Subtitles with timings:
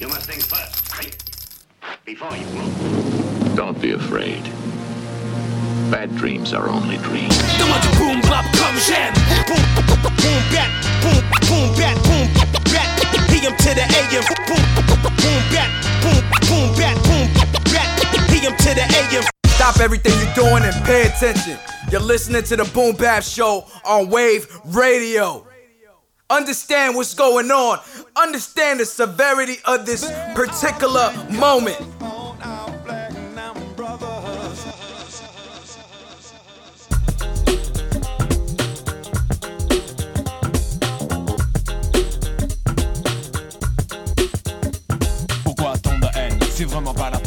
[0.00, 1.14] You must think first, right?
[2.04, 3.54] Before you move.
[3.54, 4.42] Don't be afraid.
[5.90, 7.36] Bad dreams are only dreams.
[7.58, 9.14] Demande du boom bap comme j'aime.
[9.46, 9.62] Boom,
[10.02, 10.70] boom, bat,
[11.02, 12.26] boom, boom, bat, boom,
[12.72, 12.88] bat.
[13.30, 14.24] PM to the AM.
[14.48, 14.64] Boom,
[15.20, 15.70] boom, bat,
[16.02, 17.28] boom, boom, bat, boom,
[17.70, 17.88] bat.
[18.30, 19.24] PM to the AM.
[19.54, 21.56] Stop everything you're doing and pay attention.
[21.90, 25.46] You're listening to the Boom Bap Show on Wave Radio.
[26.30, 27.78] Understand what's going on.
[28.14, 31.78] Understand the severity of this particular moment.
[46.64, 47.21] Vraiment pas la.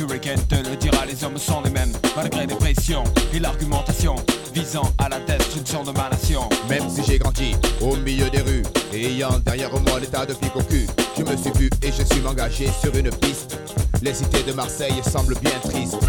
[0.00, 1.92] Shuriken te le dira, les hommes sont les mêmes.
[2.16, 3.04] Malgré les pressions
[3.34, 4.16] et l'argumentation
[4.54, 6.48] visant à la destruction de ma nation.
[6.70, 8.62] Même si j'ai grandi au milieu des rues
[8.94, 10.86] ayant derrière moi l'état de flic au cul,
[11.18, 13.58] je me suis vu et je suis engagé sur une piste.
[14.00, 16.00] Les cités de Marseille semblent bien tristes.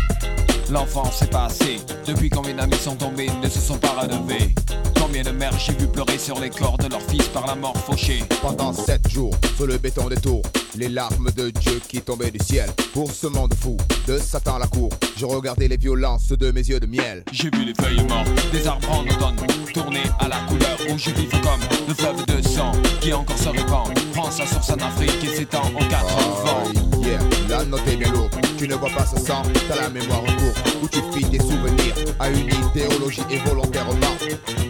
[0.72, 1.80] L'enfance est passée.
[2.08, 4.56] Depuis combien d'amis sont tombés, ne se sont pas relevés.
[5.00, 7.76] Combien de mères j'ai vu pleurer sur les corps de leurs fils par la mort
[7.76, 8.24] fauchée.
[8.42, 10.44] Pendant sept jours, sur le béton des tours,
[10.78, 12.70] les larmes de Dieu qui tombaient du ciel.
[12.94, 13.76] Pour ce monde fou,
[14.08, 17.26] de Satan à la cour, je regardais les violences de mes yeux de miel.
[17.34, 19.36] J'ai vu les feuilles mortes, des arbres en automne,
[19.74, 23.94] tourner à la couleur rouge vif comme le fleuve de sang qui encore se répand.
[24.14, 26.64] Prend sa source en Afrique et s'étend aux quatre vents.
[26.94, 27.20] Oh, yeah,
[27.50, 28.32] la note est bien lourde.
[28.58, 30.61] Tu ne vois pas ce sang, t'as la mémoire en cours.
[30.82, 34.16] Où tu fies tes souvenirs à une idéologie et volontairement,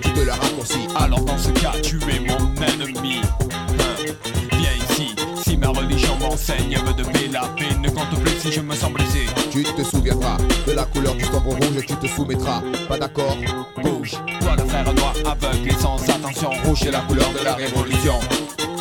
[0.02, 0.88] tu te la raccourcis.
[0.96, 3.22] Alors dans ce cas, tu es mon ennemi.
[3.22, 4.14] Hein,
[4.58, 8.62] Viens ici, si ma religion m'enseigne, de paix, la paix ne compte plus si je
[8.62, 9.26] me sens blessé.
[9.52, 12.62] Tu te souviendras de la couleur du sombre rouge et tu te soumettras.
[12.88, 13.38] Pas d'accord?
[13.82, 16.50] Bouge, toi le frère noir aveugle et sans attention.
[16.66, 18.20] Rouge est la couleur de la révolution.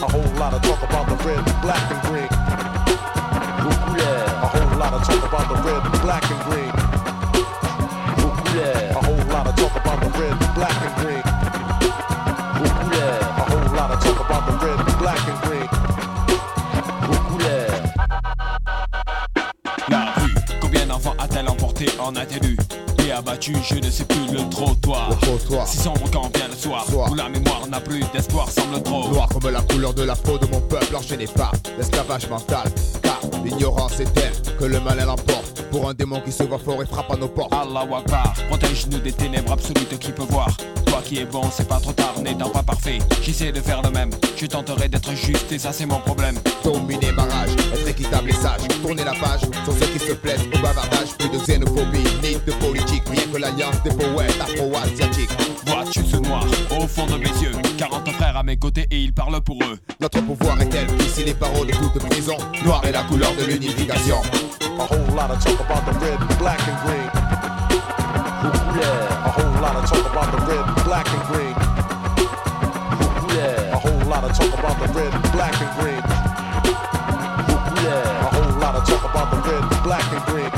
[0.03, 2.29] A whole lot of talk about the red, black and green.
[4.43, 6.30] A whole lot of talk about the red, black
[22.01, 22.57] en attendu
[23.07, 25.11] et abattu, je ne sais plus le trottoir.
[25.11, 25.67] Le trottoir.
[25.67, 27.11] Si sombre quand vient le soir, Soir.
[27.11, 29.09] où la mémoire n'a plus d'espoir, semble trop.
[29.09, 32.71] Noir comme la couleur de la peau de mon peuple, enchaîné par l'esclavage mental.
[33.03, 35.63] Car l'ignorance est telle que le mal l'emporte.
[35.71, 37.53] Pour un démon qui se voit fort et frappe à nos portes.
[37.55, 40.49] Allah Akbar, protège-nous des ténèbres absolues qui peut voir.
[40.91, 42.99] Toi qui es bon, c'est pas trop tard, n'étant pas parfait.
[43.23, 46.37] J'essaie de faire le même, je tenterai d'être juste et ça c'est mon problème.
[46.65, 48.63] Dominer ma rage, être équitable et sage.
[48.83, 51.15] Tourner la page sur ceux qui se plaisent au bavardage.
[51.17, 53.05] Plus de xénophobie, ni de politique.
[53.09, 55.31] Rien que l'alliance des poètes afro-asiatiques.
[55.67, 56.45] Vois-tu ce noir
[56.77, 59.79] au fond de mes yeux 40 frères à mes côtés et ils parlent pour eux.
[60.01, 62.37] Notre pouvoir est tel qu'ici les paroles de toute prison.
[62.65, 64.17] Noir est la couleur de l'unification.
[64.61, 67.31] A whole lot of talk about the red, black and green.
[69.61, 71.55] Whole lot of talk about the red, black and green.
[73.73, 76.03] A whole lot of talk about the red, black and green.
[77.87, 80.51] A whole lot of talk about the red, black and green.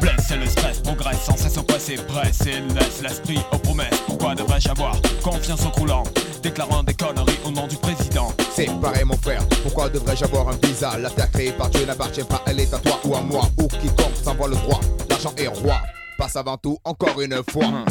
[0.00, 4.02] Blesse le stress, progresse sans cesse oppressé, presse et laisse l'esprit aux promesses.
[4.06, 6.02] Pourquoi devrais-je avoir confiance au croulant,
[6.42, 8.32] déclarant des conneries au nom du président?
[8.52, 10.98] C'est pareil mon frère, pourquoi devrais-je avoir un visa?
[10.98, 13.68] La terre créée par Dieu n'appartient pas, elle est à toi ou à moi Ou
[13.68, 15.80] quiconque s'envoie le droit, l'argent est roi
[16.22, 17.84] Passe avant tout, encore une fois.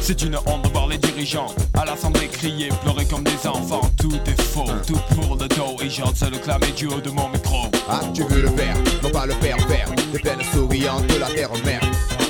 [0.00, 3.82] C'est une honte de voir les dirigeants à l'assemblée crier, pleurer comme des enfants.
[3.98, 5.76] Tout est faux, tout pour le dos.
[5.82, 7.66] Et j'ose le clamer du haut de mon micro.
[7.86, 9.86] Ah, tu veux le faire, non pas le faire faire.
[10.10, 11.82] Des plaines souriantes de la terre mère.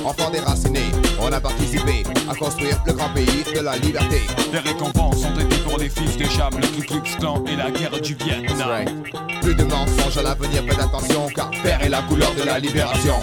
[0.03, 0.91] Enfants déracinés,
[1.21, 4.23] on a participé à construire le grand pays de la liberté.
[4.51, 7.71] Les récompenses ont été pour les fils de Jam, le Ku Klux Klan et la
[7.71, 9.05] guerre du Vietnam.
[9.41, 13.15] Plus de mensonges à l'avenir, faites attention car faire est la couleur de la libération.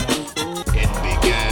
[0.78, 1.45] It began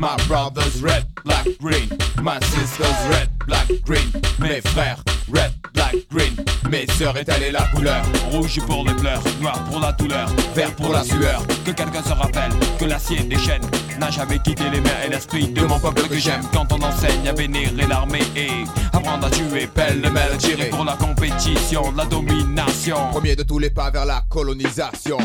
[0.00, 1.86] My brothers red, black, green.
[2.22, 4.10] My sisters red, black, green.
[4.38, 6.34] Mes frères red, black, green.
[6.70, 8.02] Mes sœurs étalées la couleur.
[8.30, 11.46] Rouge pour les pleurs, noir pour la douleur, Vert pour la sueur.
[11.66, 13.60] Que quelqu'un se rappelle que l'acier des chaînes
[13.98, 16.48] n'a jamais quitté les mains et l'esprit de mon peuple que j'aime.
[16.50, 18.48] Quand on enseigne à vénérer l'armée et
[18.94, 20.70] apprendre à tuer, pelle le mêle, tirer.
[20.70, 23.10] Pour la compétition, la domination.
[23.10, 25.18] Premier de tous les pas vers la colonisation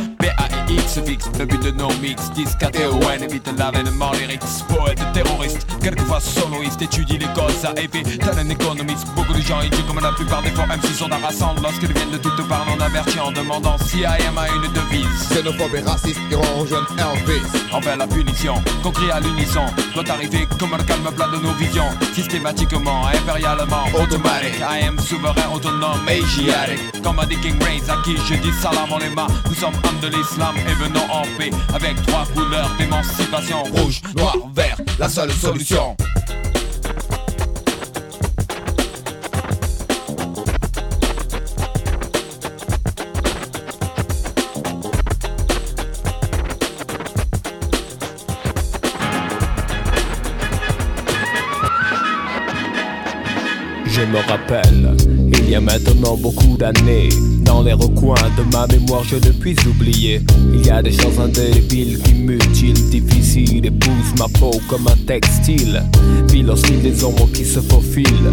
[0.65, 6.19] PAIX fixe le but de nos mix, disque ATON, évite l'avènement lyrics, poète terroriste, quelquefois
[6.19, 9.05] soloiste, étudie les causes à effet, tel un économiste.
[9.15, 12.17] Beaucoup de gens idiots comme la plupart des faux MC sont harassants lorsqu'ils viennent de
[12.17, 15.05] toutes parts en averti en demandant si IM a une devise.
[15.29, 17.45] Xénophobe et raciste, iront jeune Elvis.
[17.71, 21.53] Enfin la punition, qu'on crie à l'unisson, doit arriver comme un calme plat de nos
[21.53, 21.91] visions.
[22.15, 24.59] Systématiquement, impérialement, automatique.
[24.61, 27.03] I am souverain, autonome, asiatique.
[27.03, 29.27] Comme a dit King Race, à qui je dis salam en les mains.
[29.47, 34.35] Nous sommes hommes de l'islam et venons en paix avec trois couleurs d'émancipation rouge, noir,
[34.55, 34.77] vert.
[34.97, 35.75] La seule solution.
[35.75, 35.94] 种。
[54.12, 54.96] Me rappelle,
[55.34, 57.10] il y a maintenant beaucoup d'années,
[57.42, 60.22] dans les recoins de ma mémoire je ne puis oublier.
[60.54, 65.81] Il y a des choses indélébiles qui mutilent, difficiles, épousent ma peau comme un textile.
[66.31, 68.31] Pile aussi des ombres qui se faufilent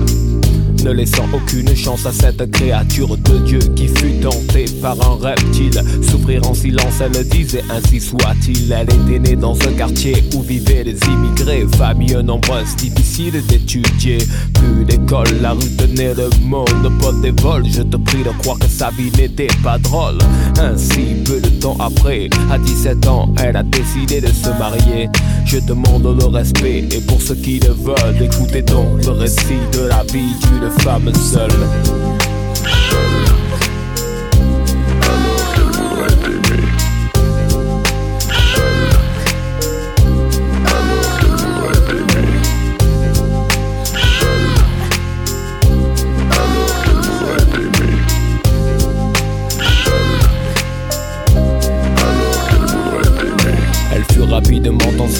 [0.84, 5.80] ne laissant aucune chance à cette créature de Dieu qui fut tentée par un reptile.
[6.02, 8.72] Souffrir en silence, elle disait ainsi soit-il.
[8.72, 14.18] Elle était née dans un quartier où vivaient les immigrés, famille nombreuse, difficile d'étudier.
[14.54, 17.64] Plus d'école, la rue tenait le monopole des vols.
[17.66, 20.18] Je te prie de croire que sa vie n'était pas drôle.
[20.60, 25.08] Ainsi, peu de temps après, à 17 ans, elle a décidé de se marier.
[25.44, 29.86] Je demande le respect et pour ceux qui le veulent, écoutez donc le récit de
[29.86, 31.50] la vie d'une femme seule.
[32.64, 33.31] Alors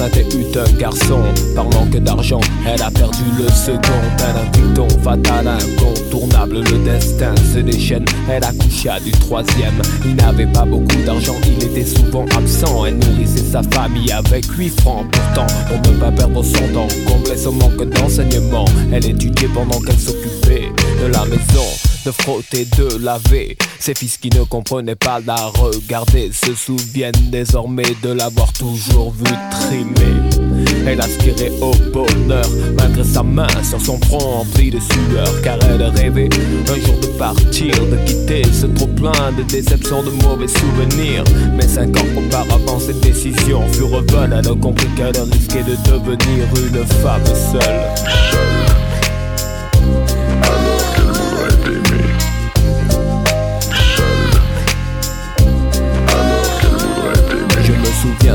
[0.08, 1.22] 28 un garçon.
[1.54, 3.78] Par manque d'argent, elle a perdu le second.
[4.18, 9.80] Elle un dicton fatal, incontournable Le destin se déchaîne, elle accoucha du troisième.
[10.04, 12.86] Il n'avait pas beaucoup d'argent, il était souvent absent.
[12.86, 15.06] Elle nourrissait sa famille avec 8 francs.
[15.12, 18.64] Pourtant, pour ne pas perdre son temps Combler son manque d'enseignement.
[18.92, 20.68] Elle étudiait pendant qu'elle s'occupait
[21.02, 21.66] de la maison
[22.04, 23.56] de frotter, de laver.
[23.78, 29.24] Ses fils qui ne comprenaient pas la regarder se souviennent désormais de l'avoir toujours vu
[29.50, 30.66] trimer.
[30.86, 35.82] Elle aspirait au bonheur malgré sa main sur son front empli de sueur car elle
[35.82, 36.28] rêvait
[36.68, 41.24] un jour de partir, de quitter ce trop plein de déceptions, de mauvais souvenirs.
[41.56, 44.34] Mais cinq ans auparavant, cette décision fut revenue.
[44.38, 48.81] Elle a compris qu'elle risquait de devenir une femme seule.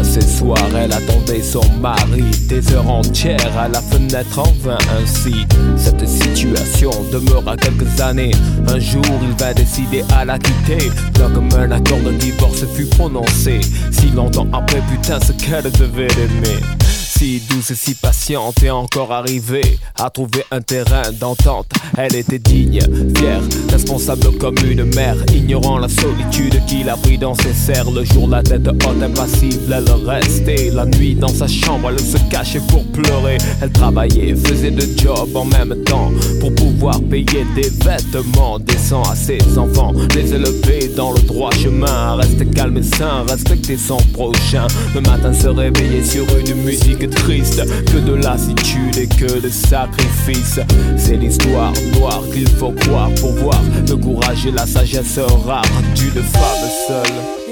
[0.03, 5.45] Ces soirs, elle attendait son mari des heures entières à la fenêtre en vain ainsi.
[5.75, 8.31] Cette situation demeura quelques années.
[8.67, 10.87] Un jour, il va décider à la quitter.
[11.19, 13.59] Là, comme un accord de divorce fut prononcé.
[13.91, 16.61] Si longtemps après, putain, ce qu'elle devait l'aimer.
[17.09, 21.67] Si douce et si patiente et encore arrivée à trouver un terrain d'entente.
[21.97, 22.79] Elle était digne,
[23.15, 27.89] fière, responsable comme une mère, ignorant la solitude qui l'a pris dans ses serres.
[27.89, 30.69] Le jour, la tête haute, impassible, elle restait.
[30.69, 33.37] La nuit, dans sa chambre, elle se cachait pour pleurer.
[33.61, 39.15] Elle travaillait, faisait deux jobs en même temps pour pouvoir payer des vêtements décents à
[39.15, 39.93] ses enfants.
[40.13, 44.67] Les élever dans le droit chemin, rester calme et sain, respecter son prochain.
[44.93, 50.59] Le matin, se réveiller sur une musique triste, que de lassitude et que de sacrifice.
[50.97, 55.63] C'est l'histoire noire qu'il faut croire pour voir le courage et la sagesse rare
[55.95, 57.46] d'une femme seule.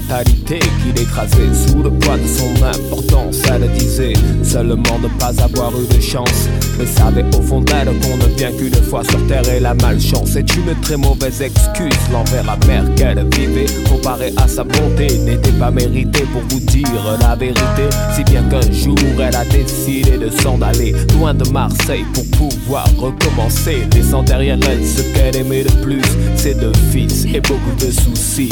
[0.00, 3.40] Fatalité qui l'écrasait sous le poids de son importance.
[3.52, 4.12] Elle disait
[4.42, 8.52] seulement ne pas avoir eu de chance, mais savait au fond d'elle qu'on ne vient
[8.52, 11.98] qu'une fois sur terre et la malchance est une très mauvaise excuse.
[12.12, 17.34] L'envers amer qu'elle vivait, comparé à sa bonté, n'était pas mérité pour vous dire la
[17.34, 17.88] vérité.
[18.14, 22.86] Si bien qu'un jour elle a décidé de s'en aller loin de Marseille pour pouvoir
[22.98, 26.02] recommencer, laissant derrière elle ce qu'elle aimait le plus,
[26.36, 28.50] ses deux fils et beaucoup de soucis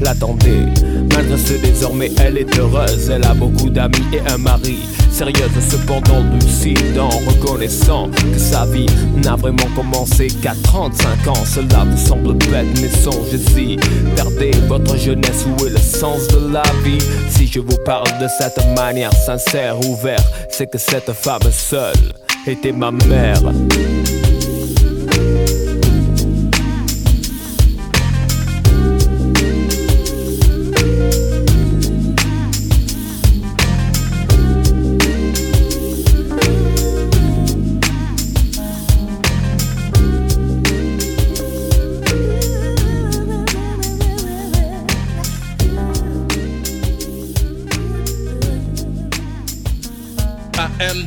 [0.00, 0.66] l'attendaient.
[1.14, 4.78] Malgré ce désormais elle est heureuse, elle a beaucoup d'amis et un mari
[5.12, 8.86] Sérieuse cependant lucide en reconnaissant que sa vie
[9.22, 11.44] n'a vraiment commencé qu'à 35 ans.
[11.44, 13.76] Cela vous semble bête, mais songez-y.
[14.16, 16.98] Perdez votre jeunesse, où est le sens de la vie?
[17.28, 22.14] Si je vous parle de cette manière sincère, ouverte, c'est que cette femme seule
[22.46, 23.42] était ma mère.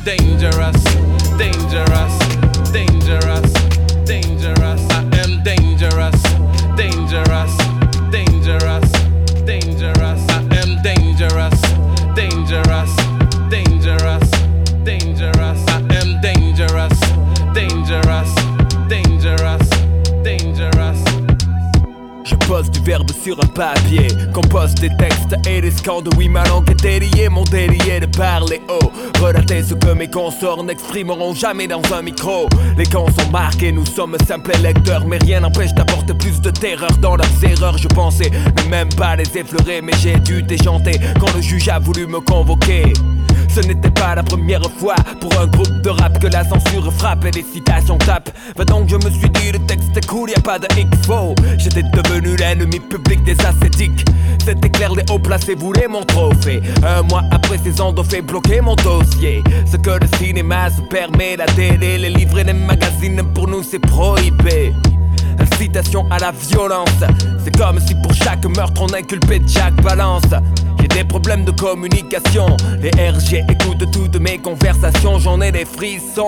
[0.06, 0.84] Dangerous,
[1.36, 2.16] dangerous,
[2.70, 3.52] dangerous,
[4.04, 4.82] dangerous.
[4.92, 6.22] I am dangerous,
[6.76, 7.52] dangerous,
[8.12, 8.92] dangerous,
[9.44, 10.22] dangerous.
[10.30, 11.60] I am dangerous,
[12.14, 12.92] dangerous,
[13.50, 14.30] dangerous,
[14.84, 15.60] dangerous.
[15.66, 17.00] I am dangerous,
[17.52, 18.30] dangerous,
[18.88, 19.68] dangerous,
[20.22, 21.00] dangerous.
[22.24, 24.05] Je pose du verbe sur un papier,
[24.36, 26.10] compose des textes et des scandes.
[26.18, 28.92] Oui, ma langue est déliée, mon délié de parler haut.
[29.18, 32.46] Relater ce que mes consorts n'exprimeront jamais dans un micro.
[32.76, 36.90] Les camps sont marqués, nous sommes simples lecteurs, mais rien n'empêche d'apporter plus de terreur
[37.00, 37.78] dans leurs erreurs.
[37.78, 41.78] Je pensais ne même pas les effleurer, mais j'ai dû déchanter quand le juge a
[41.78, 42.92] voulu me convoquer.
[43.56, 47.24] Ce n'était pas la première fois pour un groupe de rap que la censure frappe
[47.24, 48.28] et les citations tapent.
[48.54, 50.86] Va donc, je me suis dit, le texte est cool, y a pas de hic
[51.06, 51.34] faux.
[51.56, 54.04] J'étais devenu l'ennemi public des ascétiques.
[54.44, 56.60] C'était clair, les hauts placés voulaient mon trophée.
[56.86, 59.42] Un mois après, ces ont fait bloquer mon dossier.
[59.64, 63.62] Ce que le cinéma se permet, la télé, les livres et les magazines, pour nous
[63.62, 64.74] c'est prohibé.
[65.38, 67.02] Incitation à la violence,
[67.42, 70.24] c'est comme si pour chaque meurtre on inculpait Jack Balance.
[70.96, 76.26] Des problèmes de communication, les RG écoutent toutes mes conversations, j'en ai des frissons.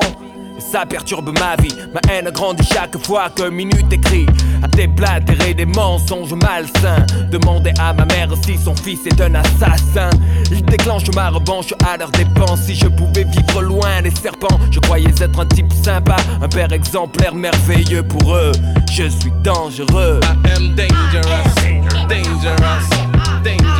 [0.59, 4.27] Ça perturbe ma vie, ma haine grandit chaque fois qu'un minute écrit
[4.63, 7.07] à déblatérer des mensonges malsains.
[7.31, 10.11] Demander à ma mère si son fils est un assassin.
[10.51, 12.61] Il déclenche ma revanche à leur dépense.
[12.67, 16.75] Si je pouvais vivre loin des serpents, je croyais être un type sympa, un père
[16.75, 18.53] exemplaire merveilleux pour eux.
[18.93, 20.21] Je suis dangereux.
[20.25, 21.55] I am dangerous,
[22.07, 22.91] dangerous,
[23.43, 23.77] dangerous.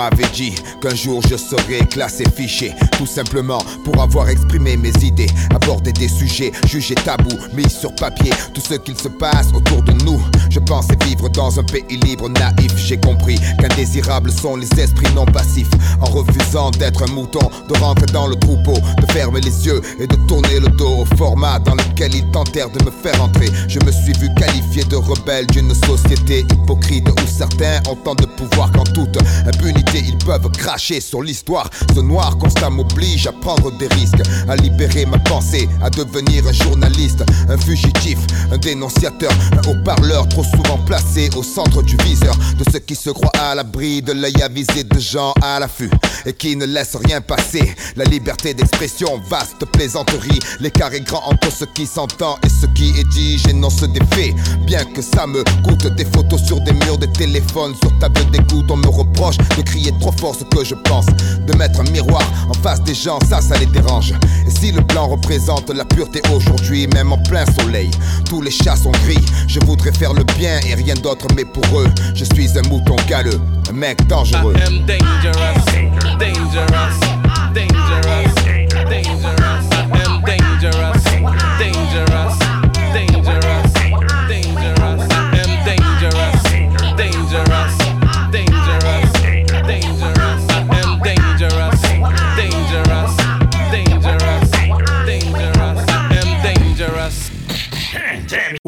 [0.00, 5.28] M'avait dit qu'un jour je serais classé fiché, tout simplement pour avoir exprimé mes idées,
[5.54, 9.92] aborder des sujets jugés tabous, mis sur papier, tout ce qu'il se passe autour de
[10.04, 10.20] nous.
[10.48, 12.72] Je pensais vivre dans un pays libre, naïf.
[12.76, 15.70] J'ai compris qu'indésirables sont les esprits non passifs.
[16.00, 20.06] En refusant d'être un mouton, de rentrer dans le troupeau, de fermer les yeux et
[20.06, 23.48] de tourner le dos au format dans lequel ils tentèrent de me faire entrer.
[23.68, 28.26] Je me suis vu qualifié de rebelle d'une société hypocrite où certains ont tant de
[28.26, 31.68] pouvoir qu'en toute impunité ils peuvent cracher sur l'histoire.
[31.94, 36.52] Ce noir constat m'oblige à prendre des risques, à libérer ma pensée, à devenir un
[36.52, 38.18] journaliste, un fugitif,
[38.52, 43.10] un dénonciateur, un haut-parleur trop souvent placé au centre du viseur de ceux qui se
[43.10, 45.90] croient à l'abri de l'œil avisé de gens à l'affût
[46.26, 47.74] et qui ne laissent rien passer.
[47.96, 52.90] La liberté d'expression, vaste plaisanterie, l'écart est grand entre ce qui s'entend et ce qui
[52.98, 53.38] est dit.
[53.38, 54.34] J'énonce des faits,
[54.66, 58.70] bien que ça me coûte des photos sur des murs, des téléphones, sur table d'écoute.
[58.70, 62.22] On me reproche de crier trop fort ce que je pense, de mettre un miroir
[62.48, 64.12] en face des gens, ça, ça les dérange.
[64.46, 67.90] Et si le blanc représente la pureté aujourd'hui, même en plein soleil,
[68.28, 69.24] tous les chats sont gris.
[69.46, 72.96] Je voudrais faire le bien et rien d'autre, mais pour eux, je suis un mouton
[73.08, 74.54] galeux, un mec dangereux.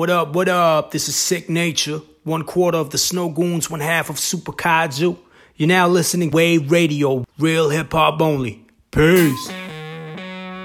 [0.02, 0.90] What up, what up?
[0.90, 5.16] This is Sick Nature, one quarter of the Snow Goons, one half of Super Kaiju.
[5.54, 8.66] You're now listening Wave Radio, real hip hop only.
[8.90, 9.48] Peace.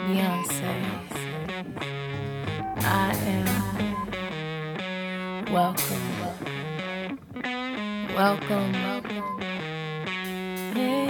[0.08, 0.74] Beyonce.
[2.80, 3.14] I
[5.46, 6.02] am welcome.
[8.16, 8.74] Welcome.
[10.74, 11.07] Hey.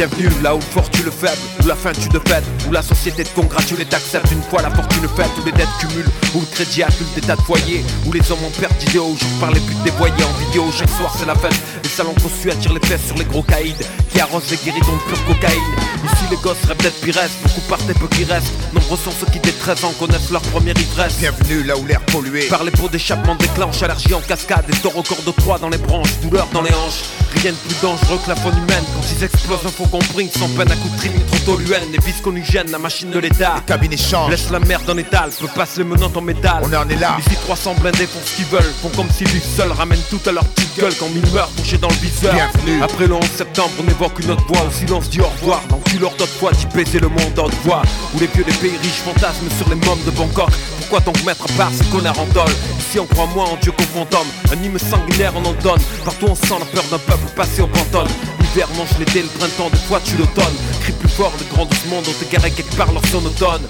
[0.00, 2.80] Bienvenue là où fort tu le faible, où la fin tu de fête, où la
[2.80, 6.40] société te congratule et t'accepte une fois la fortune faite, où les dettes cumulent, où
[6.40, 9.50] le crédit accule des tas de foyers, où les hommes ont perdu d'idéaux, jour par
[9.50, 11.52] les putes dévoyées en vidéo, chaque soir c'est la fête,
[11.82, 13.74] les salons conçus attirent les fesses sur les gros caïds,
[14.10, 15.74] qui arrosent les guéridons de pure cocaïne.
[16.02, 19.30] Ici les gosses rêvent d'être pires, beaucoup partent et peu qui restent, nombreux sont ceux
[19.30, 21.18] qui dès 13 ans connaissent leur première ivresse.
[21.18, 22.48] Bienvenue là où l'air pollué.
[22.48, 26.18] Par les pots d'échappement déclenche allergie en cascade, au corps de croix dans les branches,
[26.22, 27.04] douleur dans les hanches.
[27.42, 28.84] Rien de plus dangereux que la faune humaine.
[28.94, 31.98] Quand ils explosent un faux compris sans peine à coup de trim trop toluène Les
[31.98, 32.34] vis qu'on
[32.70, 33.54] la machine de l'état.
[33.56, 34.30] Les cabines échangent.
[34.30, 36.62] Laisse la merde en étal, peut passer les menottes en métal.
[36.62, 37.16] On en est là.
[37.18, 40.32] Ici 300 blindés font ce qu'ils veulent Font comme s'ils vivent seuls, ramènent tout à
[40.32, 40.92] leur petite gueule.
[41.00, 42.34] Quand mille meurent touchés dans le viseur.
[42.34, 42.82] Bienvenue.
[42.82, 45.80] Après le 11 septembre on évoque une autre voix Au silence dit au revoir, dans
[45.98, 47.82] leur d'autres fois D'y baiser le monde d'autres voix
[48.14, 50.50] Où les vieux des pays riches fantasment sur les mômes de Bangkok.
[50.78, 52.52] Pourquoi donc mettre à part ces connards en dol?
[52.78, 54.26] Ici on croit moins en Dieu qu'on fantôme.
[54.52, 55.80] Un hymne sanguinaire on en donne.
[56.04, 58.04] Partout on sent la peur d'un peuple passé au panton
[58.40, 62.02] L'hiver mange l'été, le printemps, des fois tu l'automne Crie plus fort, le grand doucement
[62.02, 63.62] dont égaré quelque part leur sonotone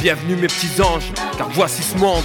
[0.00, 2.24] Bienvenue mes petits anges, car voici ce monde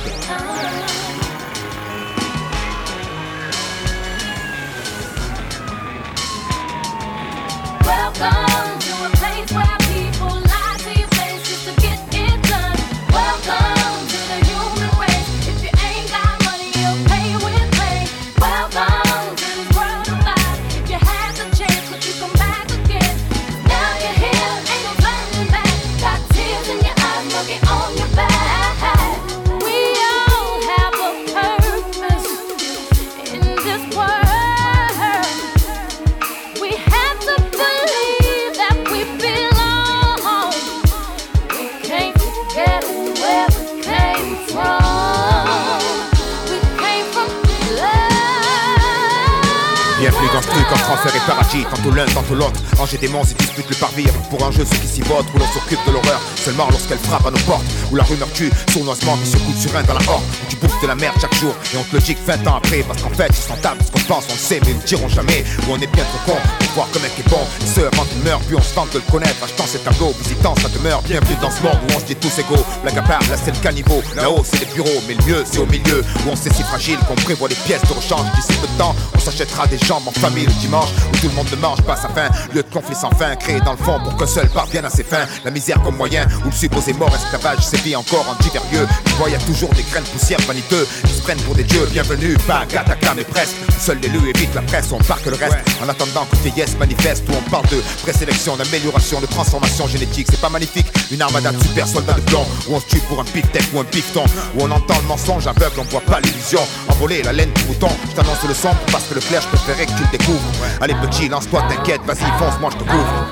[57.96, 60.24] Où la rumeur tue sournoisement qui se coule sur un dans la horde.
[60.44, 62.46] Où tu bouffes de la merde chaque jour et on te le dit que 20
[62.46, 62.84] ans après.
[62.84, 64.82] Parce qu'en fait, ils sont tables, ce qu'on pense, on le sait, mais ils ne
[64.82, 65.46] diront jamais.
[65.64, 67.40] Où on est bien trop con pour voir que mec est bon.
[67.64, 69.42] Et ce avant qu'il meure, puis on se tente de le connaître.
[69.42, 71.02] Achetant cet tableau, visitant sa demeure.
[71.04, 72.66] Bienvenue dans ce monde où on se dit tous égaux.
[72.84, 74.04] Blague à part, là c'est le caniveau.
[74.14, 76.04] Là-haut c'est les bureaux, mais le mieux c'est au milieu.
[76.26, 78.28] Où on sait si fragile qu'on prévoit les pièces de rechange.
[78.36, 78.94] D'ici peu de temps,
[79.26, 80.90] s'achètera des jambes en famille le dimanche.
[81.12, 82.30] Où tout le monde ne mange pas sa faim.
[82.54, 85.04] Lieu de conflit sans fin, créé dans le fond pour qu'un seul parvienne à ses
[85.04, 85.26] fins.
[85.44, 88.88] La misère comme moyen, où le supposé mort esclavage sévit encore en divers lieux.
[89.06, 90.88] Tu vois, y a toujours des graines poussières vaniteux
[91.26, 91.88] prennent pour des dieux.
[91.92, 93.56] Bienvenue, pas Gataka, mais presque.
[93.68, 95.58] Où seul l'élu évite la presse, on parque le reste.
[95.84, 100.28] En attendant que vieillesse manifeste, où on parle de présélection, d'amélioration, de transformation génétique.
[100.30, 102.46] C'est pas magnifique, une armada de super soldats de plomb.
[102.68, 104.24] Où on se tue pour un pic ou un picton.
[104.56, 106.62] Où on entend le mensonge aveugle, on voit pas l'illusion.
[106.90, 109.88] Envoler la laine du bouton, je t'annonce le son parce que le flair, je préférais
[109.88, 110.52] que tu le découvres.
[110.80, 113.26] Allez petit, lance-toi, t'inquiète, vas-y, fonce, moi je te couvre.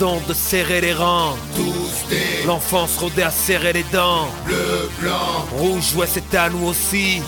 [0.00, 1.36] De serrer les rangs.
[2.46, 4.28] L'enfance rodée à serrer les dents.
[4.46, 7.20] Bleu, blanc, Rouge, ouais c'est à nous aussi.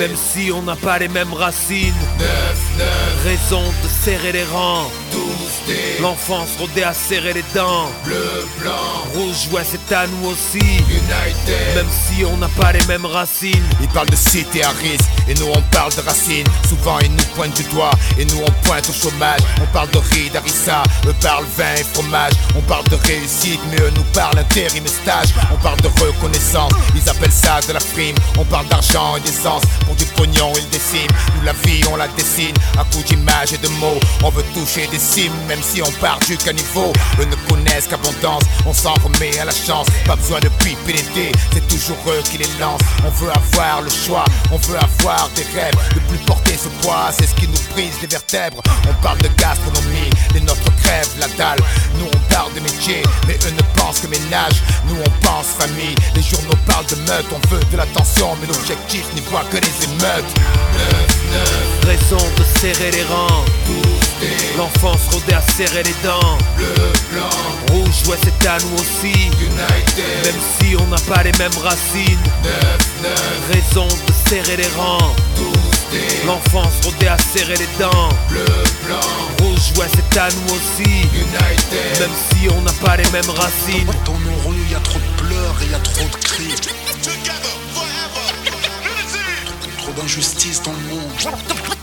[0.00, 1.94] Même si on n'a pas les mêmes racines.
[2.18, 2.28] 9,
[2.78, 5.20] 9, Raison de serrer les rangs 12,
[6.00, 8.70] L'enfance rodée à serrer les dents bleu, blanc,
[9.16, 11.74] Rouge, ouais c'est à nous aussi United.
[11.74, 15.34] Même si on n'a pas les mêmes racines Ils parlent de cité à risque et
[15.34, 16.46] nous on parle de racines.
[16.68, 19.40] Souvent ils nous pointent du doigt et nous on pointe au chômage.
[19.60, 22.32] On parle de riz, d'harissa, eux parlent vin et fromage.
[22.56, 25.28] On parle de réussite, mais eux nous parlent intérim et stage.
[25.52, 28.14] On parle de reconnaissance, ils appellent ça de la prime.
[28.38, 31.10] On parle d'argent et d'essence, pour du pognon ils déciment.
[31.36, 33.02] Nous la vie on la dessine, à coup
[34.22, 36.92] On veut toucher des rarissime, même si on part du caniveau.
[37.20, 39.86] Eux ne connaissent qu'abondance, on s'en remet à la chance.
[40.06, 40.94] Pas besoin de piper
[41.52, 42.80] c'est toujours eux qui les lancent.
[43.04, 45.74] On veut avoir le choix, on veut avoir des rêves.
[45.94, 48.62] De plus porter ce poids, c'est ce qui nous brise les vertèbres.
[48.88, 51.60] On parle de gastronomie, les nôtres crèvent la dalle.
[51.98, 54.62] Nous on parle de métier, mais eux ne pensent que ménage.
[54.88, 57.26] Nous on pense famille, les journaux parlent de meute.
[57.32, 60.32] On veut de l'attention, mais l'objectif n'y voit que les émeutes.
[61.86, 63.04] Raison de serrer les
[64.56, 66.38] L'enfance rodée à serrer les dents.
[66.56, 66.66] Bleu,
[67.12, 67.28] blanc,
[67.70, 69.12] Rouge, ouais c'est à nous aussi.
[69.12, 72.18] United, Même si on n'a pas les mêmes racines.
[72.42, 72.52] 9,
[73.02, 75.14] 9, Raison de serrer les rangs.
[76.26, 78.08] L'enfance rodée à serrer les dents.
[78.28, 78.44] Bleu,
[78.86, 79.00] blanc,
[79.40, 80.90] Rouge, ouais c'est à nous aussi.
[81.14, 82.00] United.
[82.00, 83.86] Même si on n'a pas les mêmes racines.
[84.04, 86.54] Dans nos rues, y a trop de pleurs et y a trop de cris.
[89.96, 91.34] D'injustice dans le monde.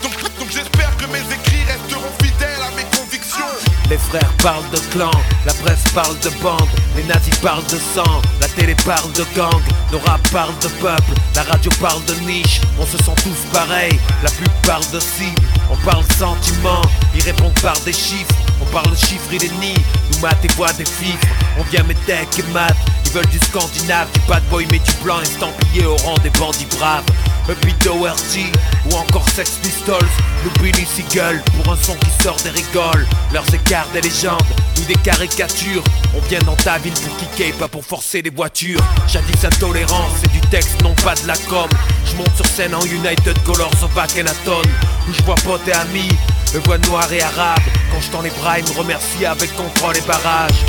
[0.02, 3.44] Donc j'espère que mes écrits resteront fidèles à mes convictions.
[3.90, 5.10] Les frères parlent de clan,
[5.44, 9.60] la presse parle de bande, les nazis parlent de sang, la télé parle de gang,
[9.92, 13.98] nos rap parlent de peuple, la radio parle de niche, on se sent tous pareils,
[14.22, 16.82] la pub parle de cible, on parle sentiment,
[17.14, 20.72] ils répondent par des chiffres, on parle chiffres, ils les nient, nous maths et voix
[20.72, 21.26] des fifres,
[21.58, 24.92] on vient mes decks et maths, ils veulent du scandinave, du bad boy mais du
[25.02, 27.04] blanc estampillé au rang des bandits braves.
[27.48, 28.46] Upbeat Doherty
[28.86, 30.08] ou encore Sex Pistols
[30.44, 33.06] Nous Billy Seagull pour un son qui sort des rigoles.
[33.32, 34.40] Leurs écarts des légendes
[34.78, 35.84] ou des caricatures
[36.16, 38.80] On vient dans ta ville pour kicker, pas pour forcer les voitures.
[39.06, 41.68] Jadis intolérance, c'est du texte, non pas de la com.
[42.06, 44.62] Je monte sur scène en United Colors au Bakenaton
[45.08, 46.08] Où je vois potes et amis,
[46.54, 49.96] me voix noirs et arabes Quand je tends les bras, ils me remercient avec contrôle
[49.96, 50.64] et barrage.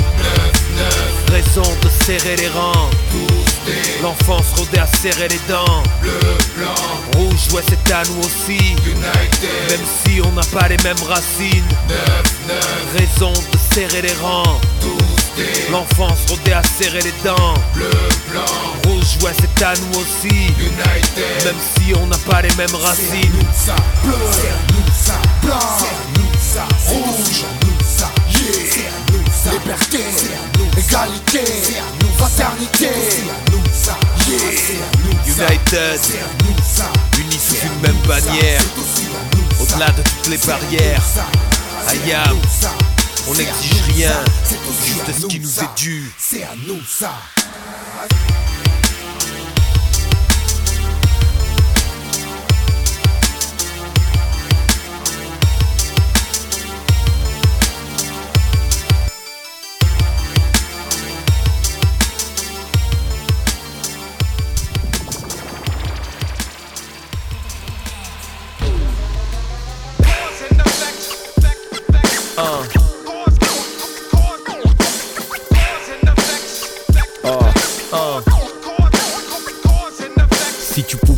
[1.30, 2.90] Raison de serrer les rangs
[4.02, 6.12] L'enfance rodée à serrer les dents bleu,
[6.56, 6.74] blanc,
[7.16, 11.64] Rouge, ouais c'est à nous aussi United, Même si on n'a pas les mêmes racines
[11.88, 11.98] 9,
[12.48, 14.60] 9, Raison de serrer les rangs
[15.70, 17.90] L'enfance rodée à serrer les dents bleu,
[18.30, 18.42] blanc,
[18.86, 21.44] Rouge, ouais c'est à nous aussi United.
[21.44, 26.20] Même si on n'a pas les mêmes racines nous ça, bleu, nous ça, blanc, c'est
[26.20, 30.04] nous ça, rouge, c'est nous ça, yeah, c'est à nous ça, liberté,
[30.78, 33.96] égalité, c'est à nous fraternité, c'est à nous ça,
[34.28, 38.60] yeah, c'est à nous ça, United, c'est à nous ça, unis sous une même bannière.
[39.60, 41.02] Au-delà de toutes les barrières.
[41.88, 42.36] Ayam,
[43.28, 44.12] on n'exige rien.
[44.84, 46.12] Juste ce qui nous est dû.
[46.18, 47.12] C'est à nous ça.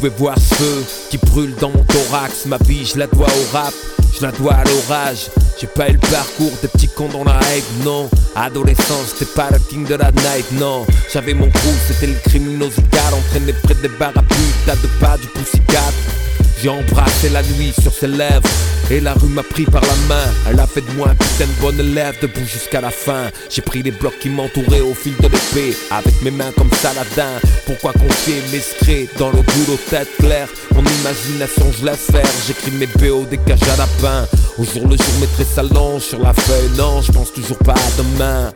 [0.08, 3.56] Pouvais voir ce feu qui brûle dans mon thorax, ma vie je la dois au
[3.56, 3.74] rap,
[4.14, 5.28] je la dois à l'orage.
[5.60, 8.08] J'ai pas eu le parcours des petits cons dans la hype, non.
[8.34, 10.86] Adolescence, j'étais pas le king de la night, non.
[11.12, 15.16] J'avais mon crew, c'était le criminosical, entraîné près des barres à pute, à deux pas
[15.18, 15.28] du.
[16.60, 18.48] J'ai embrassé la nuit sur ses lèvres.
[18.90, 20.24] Et la rue m'a pris par la main.
[20.48, 23.30] Elle a fait de moi un putain de bonne élève Debout jusqu'à la fin.
[23.50, 25.76] J'ai pris les blocs qui m'entouraient au fil de l'épée.
[25.90, 27.38] Avec mes mains comme Saladin.
[27.66, 32.30] Pourquoi confier mes secrets dans le boulot tête claire Mon imagination je laisse faire.
[32.46, 34.26] J'écris mes BO des cages à lapin.
[34.58, 36.70] Au jour le jour mes traits s'allongent sur la feuille.
[36.76, 38.52] Non je pense toujours pas à demain.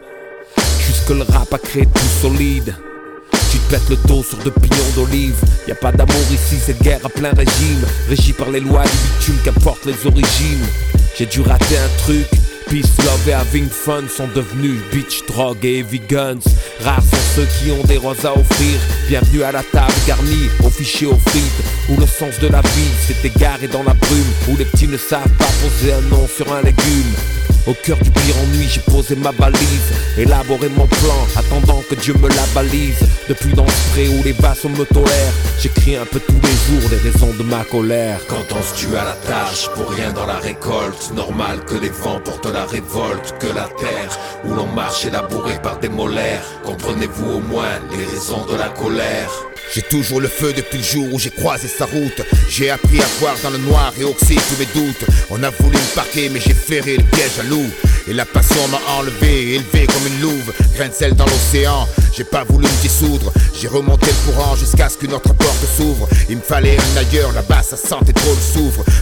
[0.86, 2.74] Jusque le rap a créé tout solide
[3.52, 5.36] tu te pètes le dos sur deux pignons d'olive.
[5.68, 7.84] Y a pas d'amour ici, c'est guerre à plein régime.
[8.08, 10.64] Régi par les lois du bitume, qu'importe les origines.
[11.18, 12.26] J'ai dû rater un truc.
[12.70, 16.40] Peace, love et having fun sont devenus bitch, drogue et heavy guns.
[16.82, 18.80] Rares sont ceux qui ont des roses à offrir.
[19.08, 21.90] Bienvenue à la table garnie, au fichier aux frites.
[21.90, 24.32] Où le sens de la vie s'est égaré dans la brume.
[24.48, 27.12] Où les petits ne savent pas poser un nom sur un légume.
[27.64, 32.12] Au cœur du pire ennui, j'ai posé ma balise, élaboré mon plan, attendant que Dieu
[32.14, 32.98] me la balise.
[33.28, 36.90] Depuis dans le spray où les vassaux me tolèrent, j'écris un peu tous les jours
[36.90, 38.18] les raisons de ma colère.
[38.76, 42.66] Tue à la tâche pour rien dans la récolte, normal que les vents portent la
[42.66, 46.44] révolte, que la terre où l'on marche est labourée par des molaires.
[46.64, 49.30] Comprenez-vous au moins les raisons de la colère?
[49.74, 52.20] J'ai toujours le feu depuis le jour où j'ai croisé sa route.
[52.50, 55.06] J'ai appris à voir dans le noir et oxyde tous mes doutes.
[55.30, 57.70] On a voulu me parquer, mais j'ai flairé le piège à loup.
[58.06, 60.52] Et la passion m'a enlevé, élevé comme une louve.
[60.76, 63.32] Grain de sel dans l'océan, j'ai pas voulu me dissoudre.
[63.58, 66.06] J'ai remonté le courant jusqu'à ce qu'une autre porte s'ouvre.
[66.28, 68.42] Il me fallait un ailleurs, là-bas ça sentait trop le.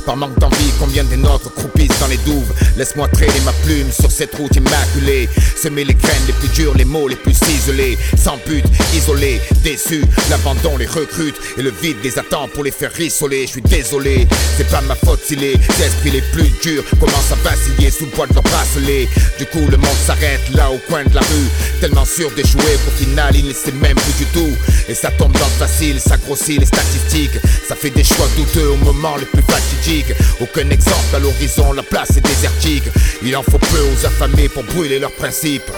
[0.05, 2.53] Par manque d'envie, combien des nôtres croupissent dans les douves.
[2.77, 5.29] Laisse-moi traîner ma plume sur cette route immaculée.
[5.57, 7.99] Semer les graines les plus dures, les mots les plus ciselés.
[8.17, 10.05] Sans but, isolé, déçu.
[10.29, 13.47] L'abandon les recrute et le vide les attend pour les faire rissoler.
[13.47, 17.49] Je suis désolé, c'est pas ma faute si les esprits les plus durs commencent à
[17.49, 19.09] vaciller sous le poids de leurs bracelets.
[19.39, 21.49] Du coup, le monde s'arrête là au coin de la rue.
[21.81, 24.57] Tellement sûr d'échouer qu'au final, il ne sait même plus du tout.
[24.89, 27.39] Et ça tombe dans le facile, ça grossit les statistiques.
[27.67, 30.13] Ça fait des choix douteux au moment le plus fatidique.
[30.41, 32.85] Aucun exemple à l'horizon, la place est désertique.
[33.23, 35.71] Il en faut peu aux affamés pour brûler leurs principes.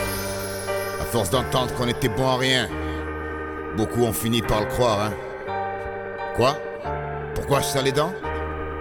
[1.00, 2.68] À force d'entendre qu'on était bon à rien,
[3.76, 5.12] beaucoup ont fini par le croire, hein.
[6.37, 6.56] Quoi?
[7.35, 8.12] Pourquoi je serre les dents?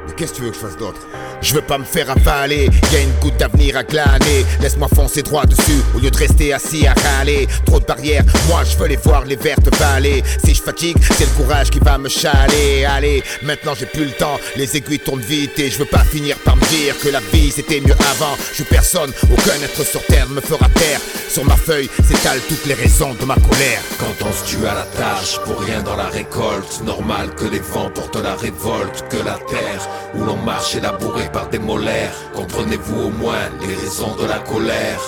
[0.07, 1.01] Mais qu'est-ce que tu veux que je fasse d'autre?
[1.41, 4.45] Je veux pas me faire avaler, y a une goutte d'avenir à glaner.
[4.61, 7.47] Laisse-moi foncer droit dessus au lieu de rester assis à râler.
[7.65, 10.23] Trop de barrières, moi je veux les voir les vertes vallées.
[10.43, 12.85] Si je fatigue, c'est le courage qui va me chaler.
[12.85, 16.37] Allez, maintenant j'ai plus le temps, les aiguilles tournent vite et je veux pas finir
[16.37, 18.35] par me dire que la vie c'était mieux avant.
[18.49, 20.99] Je suis personne, aucun être sur terre me fera taire.
[21.29, 23.81] Sur ma feuille s'étalent toutes les raisons de ma colère.
[23.99, 27.59] Quand on se tue à la tâche pour rien dans la récolte, normal que les
[27.59, 32.15] vents portent la révolte, que la terre où l'on marche est labourée par des molaires.
[32.33, 35.01] Comprenez-vous au moins les raisons de la colère?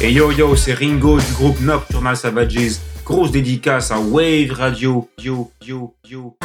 [0.00, 2.78] Et yo yo, c'est Ringo du groupe Nocturnal Savages.
[3.04, 5.08] Grosse dédicace à Wave Radio.
[5.18, 6.36] Yo yo yo.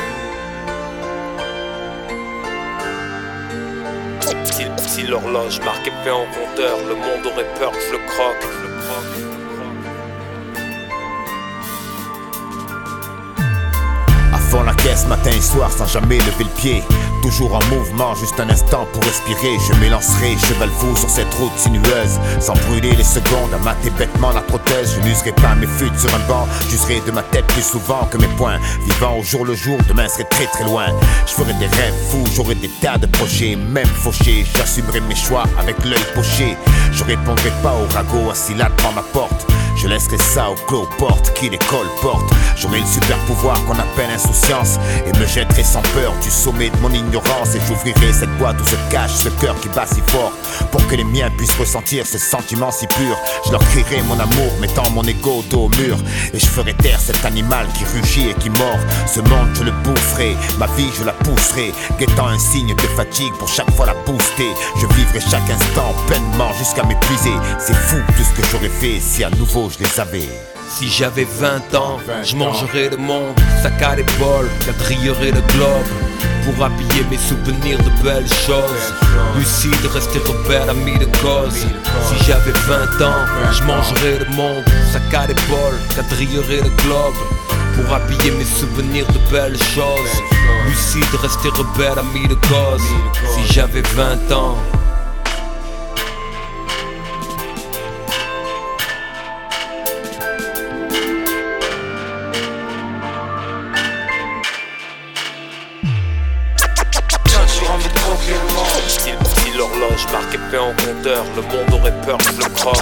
[4.78, 8.42] Si, l'horloge marquait bien en compteur, le monde aurait peur que je le croque.
[8.42, 9.33] Je le croque.
[14.54, 16.84] Fond la caisse matin et soir sans jamais lever le pied.
[17.24, 19.58] Toujours en mouvement, juste un instant pour respirer.
[19.68, 22.20] Je m'élancerai, cheval fou sur cette route sinueuse.
[22.40, 24.94] Sans brûler les secondes, à mater bêtement la prothèse.
[24.96, 26.48] Je n'userai pas mes fuites sur un banc.
[26.70, 28.60] J'userai de ma tête plus souvent que mes poings.
[28.86, 30.86] Vivant au jour le jour, demain serait très très loin.
[31.26, 34.46] Je ferai des rêves fous, j'aurai des tas de projets, même fauchés.
[34.56, 36.58] J'assumerai mes choix avec l'œil poché.
[36.92, 39.48] Je répondrai pas au ragot assis là devant ma porte.
[39.84, 42.34] Je laisserai ça au clos porte qui les colporte.
[42.56, 46.78] J'aurai le super pouvoir qu'on appelle insouciance et me jetterai sans peur du sommet de
[46.78, 50.32] mon ignorance et j'ouvrirai cette boîte où se cache ce cœur qui bat si fort
[50.72, 53.18] pour que les miens puissent ressentir ce sentiment si pur.
[53.46, 55.98] Je leur crierai mon amour, mettant mon ego dos au mur
[56.34, 58.80] et je ferai taire cet animal qui rugit et qui mord.
[59.06, 63.34] Ce monde je le boufferai, ma vie je la pousserai, guettant un signe de fatigue
[63.38, 64.54] pour chaque fois la booster.
[64.80, 67.34] Je vivrai chaque instant pleinement jusqu'à m'épuiser.
[67.60, 70.30] C'est fou tout ce que j'aurais fait si à nouveau je les.
[70.70, 75.88] Si j'avais 20 ans, je mangerais le monde, sac à l'épaule, quadrillerais le globe
[76.46, 78.94] pour habiller mes souvenirs de belles choses.
[79.38, 81.66] Lucide, rester rebelle, ami de cause.
[82.08, 87.16] Si j'avais 20 ans, je mangerais le monde, sac à l'épaule, quadrillerais le globe
[87.76, 90.22] pour habiller mes souvenirs de belles choses.
[90.68, 92.84] Lucide, rester rebelle, ami de cause.
[93.36, 94.58] Si j'avais 20 ans.
[110.54, 112.76] Bien en compteur, le monde aurait peur que je le croque.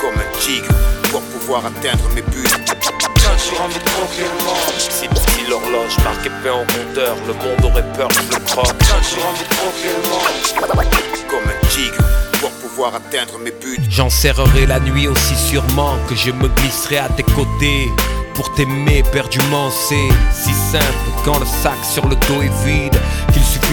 [0.00, 0.74] Comme un tigre
[1.12, 2.48] pour pouvoir atteindre mes buts.
[4.76, 8.66] Si, si l'horloge marquait bien en compteur, le monde aurait peur que je le croque.
[11.28, 12.04] Comme un tigre
[12.40, 13.78] pour pouvoir atteindre mes buts.
[13.88, 17.88] J'en serrerai la nuit aussi sûrement que je me glisserai à tes côtés.
[18.34, 20.84] Pour t'aimer perdument, c'est si simple
[21.24, 22.98] quand le sac sur le dos est vide.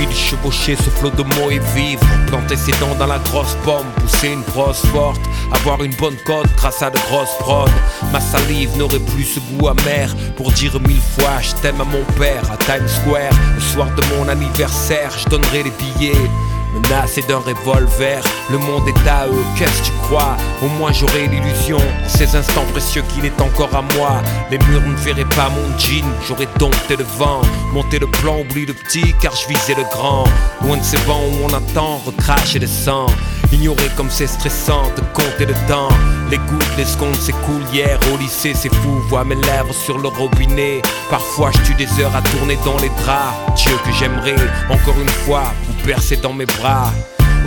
[0.09, 2.01] Chevaucher ce flot de mots et vivre.
[2.27, 5.21] Planter ses dents dans la grosse pomme, pousser une brosse forte.
[5.51, 7.69] Avoir une bonne cote grâce à de grosses prods.
[8.11, 10.13] Ma salive n'aurait plus ce goût amer.
[10.35, 13.33] Pour dire mille fois je t'aime à mon père à Times Square.
[13.55, 16.29] Le soir de mon anniversaire, je donnerai les billets.
[16.73, 20.37] Menacé d'un revolver, le monde est à eux, qu'est-ce que tu crois?
[20.63, 24.21] Au moins j'aurai l'illusion, ces instants précieux qu'il est encore à moi.
[24.49, 27.41] Les murs ne verraient pas mon jean, j'aurais dompté le vent
[27.73, 30.25] Monté le plan, oublie le petit car je visais le grand.
[30.63, 33.07] Loin de ces vents où on attend, recracher le sang
[33.51, 35.89] Ignorer comme c'est stressant de compter le temps.
[36.29, 39.01] Les gouttes, les secondes s'écoulent hier au lycée, c'est fou.
[39.09, 40.81] Vois mes lèvres sur le robinet.
[41.09, 43.61] Parfois, je tue des heures à tourner dans les draps.
[43.61, 44.35] Dieu que j'aimerais,
[44.69, 46.91] encore une fois, vous bercer dans mes bras.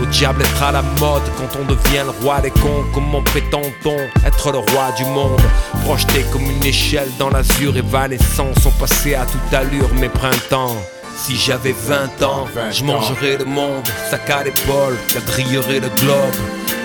[0.01, 2.85] Au diable être à la mode quand on devient le roi des cons.
[2.93, 5.41] Comment prétend-on être le roi du monde?
[5.85, 10.75] Projeté comme une échelle dans l'azur évanescent, sont passés à toute allure mes printemps.
[11.17, 16.35] Si j'avais 20 ans, je mangerais le monde, sac à l'épaule, quadrillerais le globe.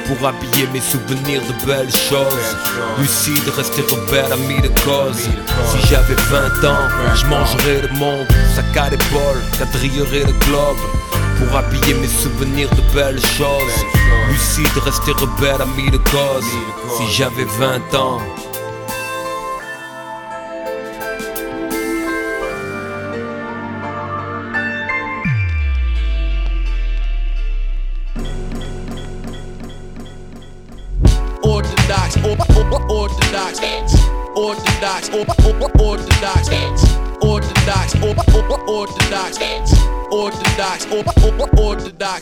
[0.06, 2.56] Pour habiller mes souvenirs de belles choses
[2.98, 5.28] Lucide, rester rebelle, ami de cause
[5.70, 10.78] Si j'avais 20 ans, je mangerais le monde Sac à l'épaule, quadrillerais le globe
[11.40, 13.84] pour habiller mes souvenirs de belles choses.
[14.28, 16.44] Lucide, rester rebelle, ami de cause.
[16.96, 18.20] Si j'avais 20 ans.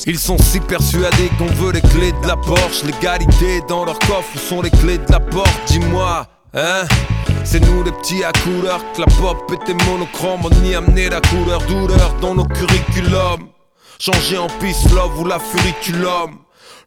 [0.07, 2.83] Ils sont si persuadés qu'on veut les clés de la Porsche.
[2.85, 5.53] L'égalité dans leur coffre, où sont les clés de la porte.
[5.69, 6.85] Dis-moi, hein?
[7.45, 10.41] C'est nous les petits à couleur que la pop était monochrome.
[10.45, 13.49] On y amenait la couleur douleur dans nos curriculums.
[14.01, 16.39] Changer en peace love ou la furiculum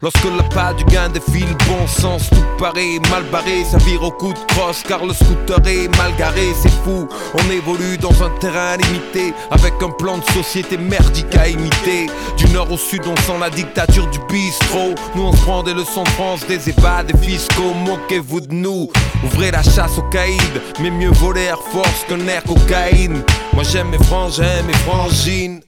[0.04, 4.10] Lorsque la pas du gain défile, bon sens, tout paraît mal barré, ça vire au
[4.10, 7.08] coup de crosse car le scooter est mal garé, c'est fou.
[7.36, 12.08] On évolue dans un terrain limité, avec un plan de société merdique à imiter.
[12.36, 14.96] Du nord au sud, on sent la dictature du bistrot.
[15.14, 18.90] Nous on se prend des leçons de France, des ébats, des fiscaux, moquez-vous de nous.
[19.24, 20.40] Ouvrez la chasse aux caïds,
[20.80, 23.22] mais mieux voler Air Force qu'un air cocaïne.
[23.54, 25.62] Moi j'aime mes frangins, mes frangines.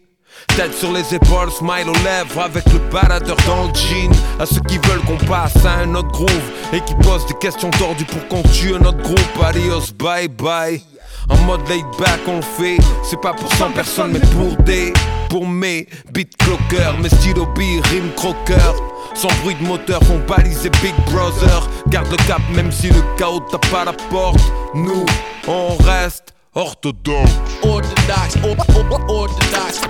[0.56, 4.12] Tête sur les épaules, smile aux lèvres avec le baladeur dans le jean.
[4.40, 7.72] À ceux qui veulent qu'on passe à un autre groove et qui posent des questions
[7.72, 9.44] tordues pour qu'on tue un autre groupe.
[9.44, 10.82] Adios, bye bye.
[11.30, 12.78] En mode laid back, on le fait.
[13.04, 14.94] C'est pas pour 100 personnes, mais pour des.
[15.30, 18.76] Pour mes beat clockers, mes stylos billes, rime croqueurs.
[19.16, 21.68] Sans bruit de moteur, font baliser Big Brother.
[21.88, 24.40] Garde le cap, même si le chaos tape à la porte.
[24.76, 25.06] Nous,
[25.48, 27.32] on reste orthodoxe.
[27.64, 29.82] Orthodox, or, or, orthodox,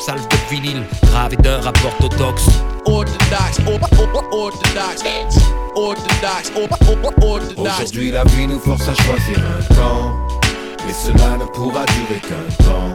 [0.00, 2.46] Salve de vinyle, gravé d'un rap orthodoxe.
[2.86, 5.02] orthodox, or, or, orthodox,
[5.74, 7.82] orthodox, or, or, orthodox.
[7.82, 10.14] Aujourd'hui la vie nous force à choisir un camp
[10.86, 12.94] Mais cela ne pourra durer qu'un temps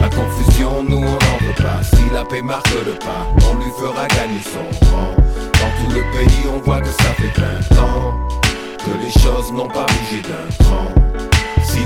[0.00, 3.70] La confusion nous on n'en veut pas Si la paix marque le pas On lui
[3.78, 7.32] fera gagner son rang Dans tout le pays on voit que ça fait
[7.72, 8.14] 20 ans
[8.78, 10.61] Que les choses n'ont pas bougé d'un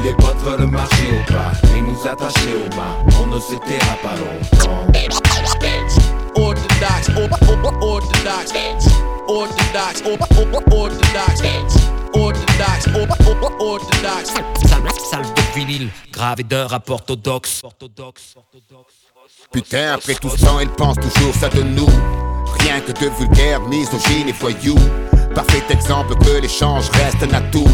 [0.06, 3.96] les potes veulent marcher au pas Et nous attacher au mât On ne se taira
[4.02, 4.86] pas longtemps
[6.38, 7.30] Orthodox, or,
[7.64, 8.52] or, orthodox,
[9.26, 11.40] orthodox, or, or, orthodox,
[12.12, 13.08] orthodox, or,
[13.42, 14.34] or, orthodox.
[14.68, 17.62] Salve, salve de vinyle, gravé d'un rap orthodoxe.
[19.50, 21.88] Putain, après tout ce temps, ils pensent toujours ça de nous.
[22.60, 24.78] Rien que de vulgaires, misogynes et voyous.
[25.34, 27.66] Parfait exemple que l'échange reste un atout.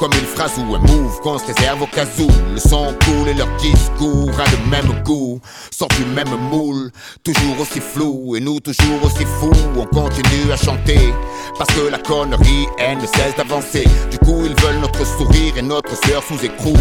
[0.00, 2.26] Comme une phrase ou un move qu'on se réserve au cas où.
[2.54, 5.38] Le son cool et leur discours a le même goût.
[5.70, 6.90] Sort du même moule,
[7.22, 8.34] toujours aussi flou.
[8.34, 9.52] Et nous toujours aussi fous.
[9.76, 11.12] On continue à chanter.
[11.58, 13.84] Parce que la connerie, elle ne cesse d'avancer.
[14.10, 16.72] Du coup, ils veulent notre sourire et notre sueur sous écrou.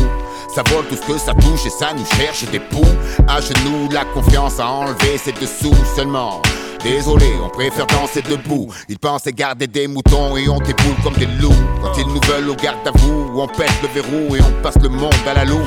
[0.56, 2.96] Ça vole tout ce que ça touche et ça nous cherche des poux.
[3.28, 6.42] À genoux, la confiance à enlever ses dessous seulement.
[6.84, 8.72] Désolé, on préfère danser debout.
[8.88, 11.54] Ils pensaient garder des moutons et on déboule comme des loups.
[11.82, 14.78] Quand ils nous veulent au garde à vous, on pète le verrou et on passe
[14.82, 15.60] le monde à la loupe.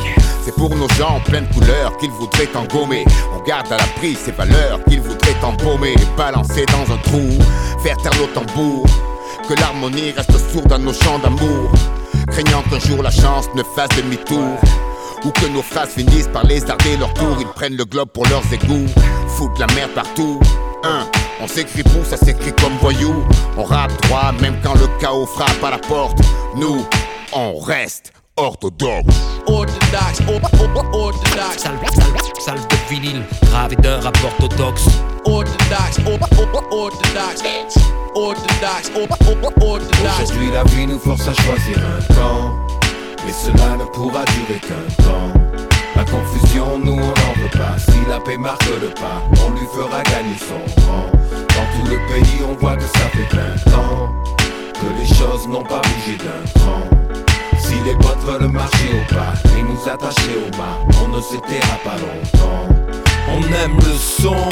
[0.45, 3.05] C'est pour nos gens pleines de couleurs qu'ils voudraient engommer.
[3.37, 7.29] On garde à l'abri ces valeurs qu'ils voudraient embaumer et balancer dans un trou.
[7.83, 8.87] Faire taire nos tambours.
[9.49, 11.71] Que l'harmonie reste sourde à nos chants d'amour.
[12.29, 14.57] Craignant qu'un jour la chance ne fasse demi-tour.
[15.25, 17.37] Ou que nos phrases finissent par les arder leur tour.
[17.39, 18.89] Ils prennent le globe pour leurs égouts.
[19.29, 20.41] Foutent la merde partout.
[20.85, 23.25] On s'écrit pour, ça s'écrit comme voyou.
[23.57, 26.19] On rappe droit même quand le chaos frappe à la porte.
[26.57, 26.85] Nous,
[27.33, 29.15] on reste orthodoxe.
[29.47, 30.41] Orthodox, or,
[30.77, 34.87] or, orthodox, Salve, salve, salve de vinyle, gravé d'un rap orthodoxe.
[35.25, 37.43] orthodox, or, or, orthodox,
[38.15, 40.23] orthodox, or, or, orthodox.
[40.23, 42.57] Aujourd'hui la vie nous force à choisir un camp
[43.27, 45.33] Mais cela ne pourra durer qu'un temps
[45.97, 47.79] La confusion nous on n'en veut pas
[48.13, 51.07] la paix marque le pas On lui fera gagner son rang.
[51.31, 54.13] Dans tout le pays on voit que ça fait 20 ans
[54.75, 56.83] Que les choses n'ont pas bougé d'un cran.
[57.59, 61.37] Si les potes veulent marcher au pas Et nous attacher au mât On ne se
[61.49, 62.69] taira pas longtemps.
[63.29, 64.49] On aime le son,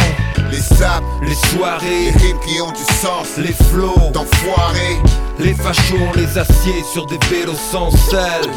[0.51, 4.99] Les sapes, les soirées, les rimes qui ont du sens, les flots d'enfoirés.
[5.39, 8.51] Les fachos, on les assieds sur des vélos sans selle.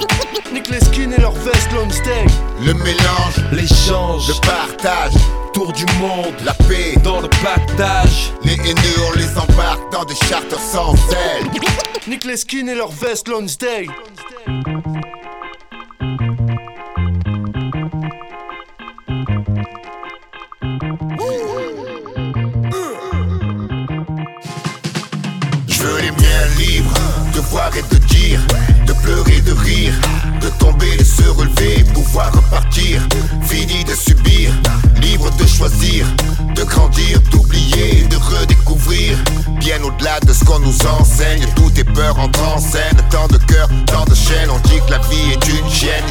[0.51, 2.29] Nique les skins et leurs vestes Lomsteg.
[2.65, 5.13] Le mélange, l'échange, le partage.
[5.53, 8.31] Tour du monde, la paix dans le pactage.
[8.43, 11.49] Les haineux, on les embarque dans des charters sans ailes.
[12.07, 13.89] Nique les skins et leurs vestes Lomsteg.
[14.47, 15.22] Je
[28.85, 29.93] de pleurer, de rire,
[30.41, 33.01] de tomber, de se relever, pouvoir repartir,
[33.41, 34.51] fini de subir,
[35.01, 36.05] libre de choisir,
[36.55, 39.17] de grandir, d'oublier, de redécouvrir,
[39.63, 43.69] bien au-delà de ce qu'on nous enseigne, tout est peur en scène, tant de cœur,
[43.85, 45.63] tant de chaînes, on dit que la vie est une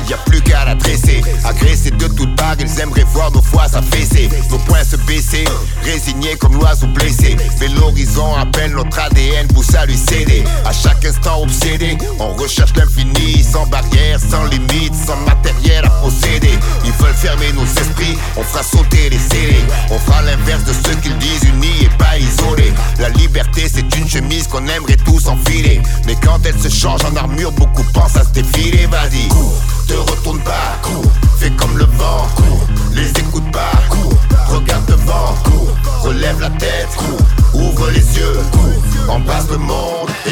[0.04, 3.42] il y a plus qu'à la dresser, agressés de toutes parts, ils aimeraient voir nos
[3.42, 5.44] fois s'affaisser, nos poings se baisser,
[5.84, 11.04] résignés comme l'oiseau blessé, mais l'horizon appelle notre ADN, pousse à lui céder, à chaque
[11.04, 17.14] instant obsédé, on recherche l'infini, sans barrière, sans limite, sans matériel à posséder, ils veulent
[17.14, 21.44] fermer nos esprits, on fera sauter les scellés, on fera l'inverse de ce qu'ils disent,
[21.44, 26.38] unis et pas isolés, la liberté c'est une chemise qu'on aimerait tous enfiler, mais quand
[26.44, 29.28] elle se change en armure, beaucoup pensent à se défiler, vas-y,
[29.86, 31.31] te retourne pas, fais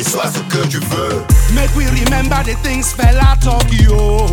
[0.01, 1.25] et sois ce que tu veux.
[1.53, 4.27] Make we remember the things fella Tokyo.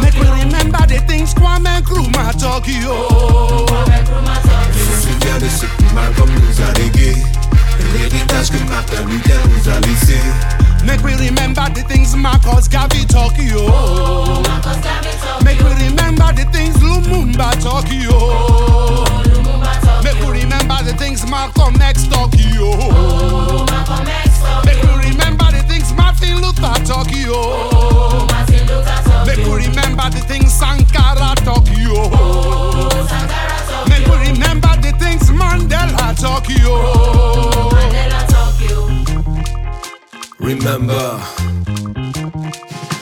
[0.00, 2.96] Make we remember the things Kwame Nkrumah Tokyo.
[4.72, 7.16] Je me souviens de ce que Malcolm nous a légué.
[7.94, 10.61] L'héritage que Martin Luther nous a laissé.
[10.84, 13.66] Make we remember the things Marcus Garvey Tokyo.
[15.44, 18.18] Make we remember the things Lumumba Tokyo.
[20.02, 22.76] Make we remember the things Malcolm X Tokyo.
[24.66, 28.26] Make we remember the things Martin Luther Tokyo.
[29.26, 32.10] Make we remember the things Sankara Tokyo.
[33.88, 36.72] Make we remember the things Mandela Tokyo.
[40.42, 41.61] Remember.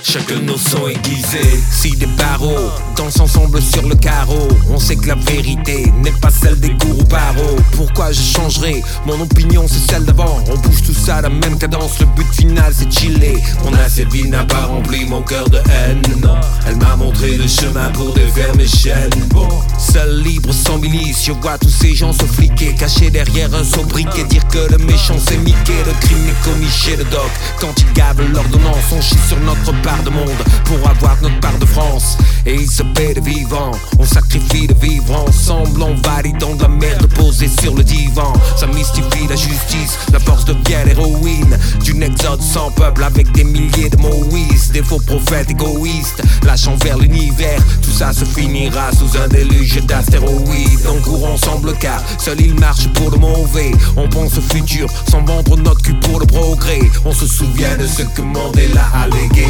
[0.03, 1.63] Chacun nos sons aiguisés.
[1.71, 6.31] Si des barreaux dansent ensemble sur le carreau, on sait que la vérité n'est pas
[6.31, 7.57] celle des gourous barreaux.
[7.73, 10.43] Pourquoi je changerai Mon opinion c'est celle d'avant?
[10.49, 11.99] On bouge tout ça à la même cadence.
[12.01, 13.43] Le but final c'est chiller.
[13.63, 16.03] Mon assiette n'a pas rempli mon cœur de haine.
[16.23, 16.37] Non,
[16.67, 19.11] elle m'a montré le chemin pour défaire mes chaînes.
[19.29, 19.49] Bon,
[19.79, 24.25] seul libre sans milice, je vois tous ces gens se fliquer, cachés derrière un sobriquet.
[24.25, 27.31] Dire que le méchant c'est Mickey, le crime est commis chez le doc.
[27.61, 30.31] Quand ils gavent l'ordonnance, on chie sur notre part de monde
[30.65, 32.17] pour avoir notre part de France.
[32.47, 36.63] Et il se paie de vivant, on sacrifie de vivre ensemble, on valide dans de
[36.63, 38.33] la merde posée sur le divan.
[38.57, 43.91] Ça mystifie la justice, la force devient l'héroïne d'une exode sans peuple avec des milliers
[43.91, 47.61] de Moïse, des faux prophètes égoïstes, lâchant vers l'univers.
[47.83, 50.87] Tout ça se finira sous un déluge d'astéroïdes.
[50.89, 53.73] On court ensemble car seul il marche pour le mauvais.
[53.97, 56.81] On pense au futur sans vendre notre cul pour le progrès.
[57.05, 59.47] On se souvient de ce que Mandela a légué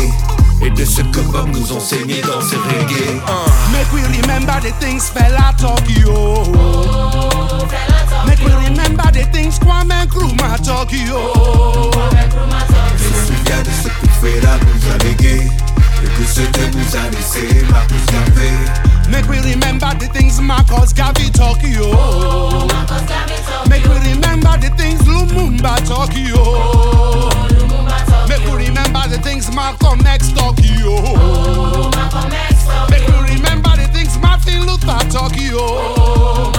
[0.62, 3.20] et de ce que Bob nous enseignait dans ses reggae.
[3.26, 3.72] Uh.
[3.72, 6.44] Make we remember the things fella Tokyo.
[8.26, 11.90] Make we remember the things Kwame Nkrumah Tokyo.
[12.96, 15.36] Je me souviens de ce que Fela nous a légué
[16.02, 18.52] et de ce que nous a laissé Marcus Garvey.
[19.11, 22.66] Make we remember the things Marcus Garvey Tokyo.
[23.68, 27.49] Make we remember the things Lumumba Tokyo.
[28.28, 31.03] Make we remember the things Malcolm X Tokyo.
[32.90, 36.53] Make we remember the things Martin Luther Tokyo.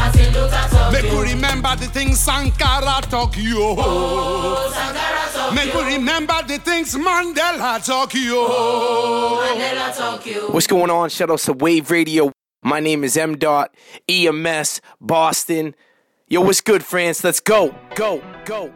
[0.91, 3.75] Make we remember the things Sankara Tokyo.
[5.53, 8.47] Make we remember the things Mandela Tokyo.
[10.51, 11.09] What's going on?
[11.09, 12.31] Shout out to Wave Radio.
[12.63, 13.37] My name is M.
[13.37, 13.73] Dot
[14.07, 15.75] EMS Boston.
[16.27, 17.23] Yo, what's good, France?
[17.23, 18.71] Let's go, go, go,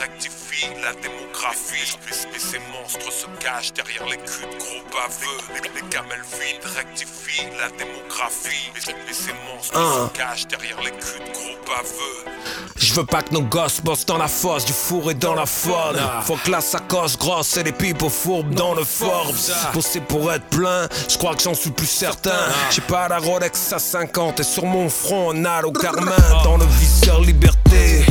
[0.00, 1.96] rectifient la démographie.
[2.34, 5.38] Et ces monstres se cachent derrière les culs de gros baveux.
[5.54, 8.70] Les, les gamelles vides rectifient la démographie.
[8.76, 12.34] Et, ces monstres se cachent derrière les culs de gros baveux.
[12.76, 15.46] Je veux pas que nos gosses bossent dans la fosse, du four et dans la
[15.46, 16.00] faune.
[16.22, 19.34] Faut que la sacoche grosse et les pipes fourbes dans le Forbes.
[19.72, 22.38] Bosser pour être plein, je crois que j'en suis plus certain.
[22.70, 26.12] J'ai pas la Rolex à 50 et sur mon front un halo carmin.
[26.44, 28.04] Dans le visseur liberté,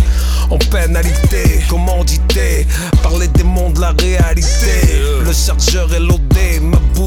[0.54, 2.68] en pénalité, commandité
[3.02, 5.02] par les démons de la réalité.
[5.26, 6.63] Le chargeur est loadé, ma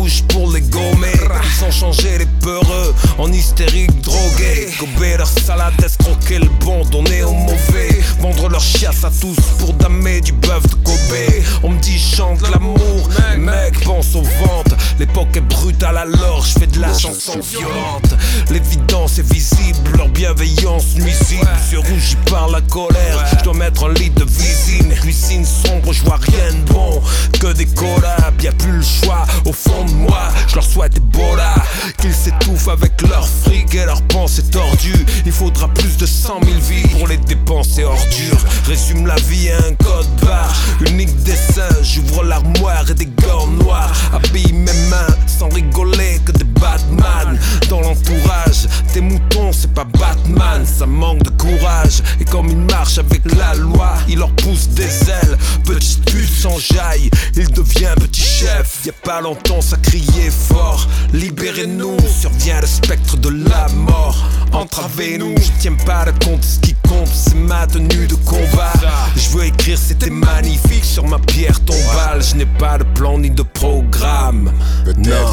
[0.07, 1.13] bouche pour les gommer.
[1.59, 4.69] Ils ont changé les peureux en hystériques drogués.
[4.79, 8.01] Gober leur salade, escroquer le bon, donner au mauvais.
[8.21, 11.17] Vendre leur chiasse à tous pour damer du bœuf de Kobe.
[11.63, 14.75] On me dit chante l'amour, mec, pense aux ventes.
[14.99, 18.15] L'époque est brutale alors je fais de la chanson violente.
[18.51, 21.49] L'évidence est visible, leur bienveillance nuisible.
[21.71, 24.95] Je rougis par la colère, je dois mettre un lit de visine.
[25.01, 27.03] Cuisine sombre, je vois rien de bon.
[27.41, 29.25] Que des collabs, y a plus le choix.
[29.45, 31.55] Au fond de moi, je leur souhaite Ebola.
[32.01, 35.07] Qu'ils s'étouffent avec leur fric et leurs pensées tordues.
[35.25, 38.39] Il faudra plus de 100 000 vies pour les dépenser ordures.
[38.67, 40.55] Résume la vie à un code barre.
[40.89, 43.93] Unique dessin, j'ouvre l'armoire et des gants noirs.
[44.13, 47.39] Habille mes mains sans rigoler que des Batman.
[47.69, 50.65] Dans l'entourage, tes moutons, c'est pas Batman.
[50.65, 52.03] Ça manque de courage.
[52.21, 55.37] Et comme ils marchent avec la loi, il leur pousse des ailes.
[55.65, 58.81] Petite pute s'enjaille, il devient petit chef.
[58.85, 60.87] Y a pas longtemps, ça criait fort.
[61.13, 64.17] Libérez-nous, survient le spectre de la mort.
[64.53, 68.73] Entravez-nous, je tiens pas le compte, ce qui compte, c'est ma tenue de combat.
[69.15, 72.23] Je veux écrire, c'était magnifique sur ma pierre tombale.
[72.23, 74.53] Je n'ai pas de plan ni de programme.
[74.99, 75.27] Non,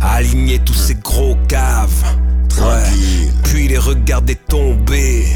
[0.00, 2.04] aligner tous ces gros caves.
[2.58, 3.30] Ouais.
[3.44, 5.26] Puis les regarder tomber.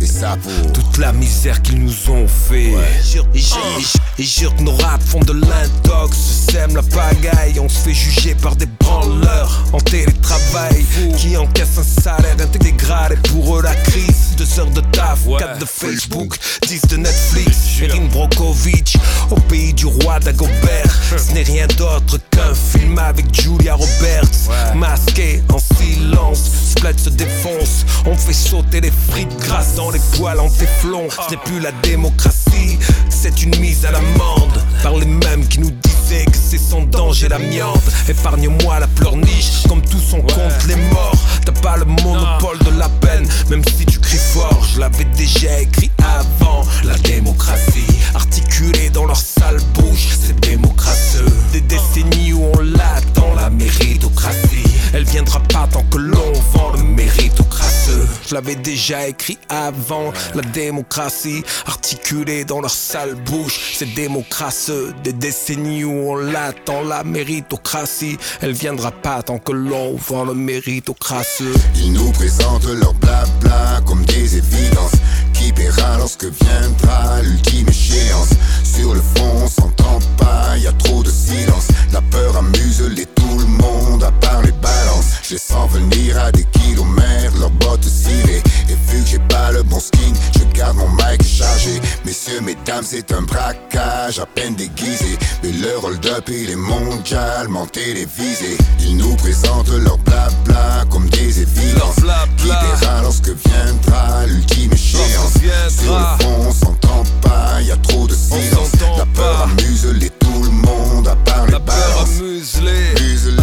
[0.00, 2.72] Et ça vaut toute la misère qu'ils nous ont fait.
[3.02, 6.16] Jure- Et jure, et jure- et jure que nos raps font de l'intox.
[6.16, 10.84] Se sème la pagaille, on se fait juger par des branleurs en télétravail
[11.16, 13.12] qui encaissent un salaire intégral.
[13.14, 16.36] Et pour eux, la crise, deux heures de taf, quatre de Facebook,
[16.68, 17.56] 10 de Netflix.
[17.82, 18.96] Erin Brokovich,
[19.30, 20.94] au pays du roi d'Agobert.
[21.16, 24.74] Ce n'est rien d'autre qu'un film avec Julia Roberts.
[24.74, 26.40] Masqué en silence,
[26.76, 27.84] Splat se défonce.
[28.06, 31.08] On fait sauter les frites grasses les poils en téflon.
[31.10, 32.78] Ce n'est plus la démocratie,
[33.08, 34.62] c'est une mise à l'amende.
[34.82, 37.82] Par les mêmes qui nous disaient que c'est sans danger l'amiante.
[38.08, 41.16] Épargne-moi la pleurniche, comme tous on compte les morts.
[41.44, 44.66] T'as pas le monopole de la peine, même si tu cries fort.
[44.74, 46.64] Je l'avais déjà écrit avant.
[46.84, 51.32] La démocratie, articulée dans leur sale bouche, c'est démocrateux.
[51.52, 54.65] Des décennies où on l'attend, la méritocratie.
[54.96, 58.08] Elle viendra pas tant que l'on vend le méritocrateux.
[58.26, 60.10] Je l'avais déjà écrit avant.
[60.34, 64.94] La démocratie, articulée dans leur sale bouche, c'est démocrateux.
[65.04, 68.16] Des décennies où on l'attend, la méritocratie.
[68.40, 71.52] Elle viendra pas tant que l'on vend le méritocrateux.
[71.74, 74.92] Ils nous présentent leur blabla comme des évidences
[75.34, 78.30] Qui paiera lorsque viendra l'ultime échéance
[78.76, 81.68] Sur le fond on s'entend pas, y a trop de silence.
[81.92, 85.12] La peur amuse les tout le monde à part les balances.
[85.22, 88.42] Je les sens venir à des kilomètres, leurs bottes cirées.
[88.68, 91.80] Et vu que j'ai pas le bon skin, je garde mon mic chargé.
[92.04, 95.18] Messieurs, mesdames, c'est un braquage à peine déguisé.
[95.42, 98.58] Mais le hold-up il est mondialement télévisé.
[98.80, 101.96] Ils nous présentent leur blabla comme des évidences.
[102.36, 105.32] Qui paiera lorsque viendra l'ultime échéance.
[105.68, 108.65] Sur le fond on s'entend pas, y a trop de silence
[108.98, 113.42] La peur amuse les tout le monde à part les balances muselé, Muselé,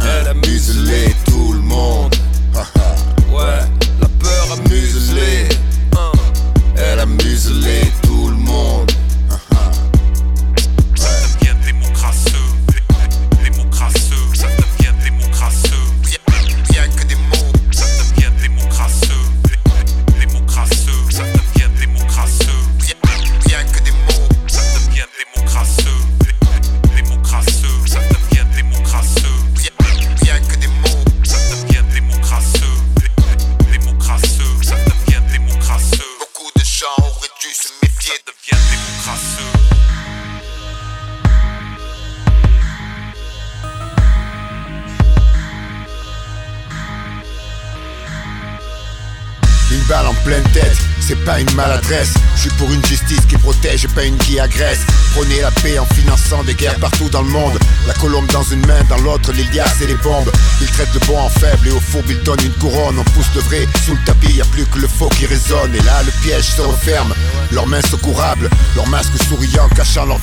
[0.00, 2.14] Elle a muselé tout le monde.
[3.32, 3.60] Ouais,
[4.00, 5.48] la peur a muselé.
[6.76, 7.83] Elle a muselé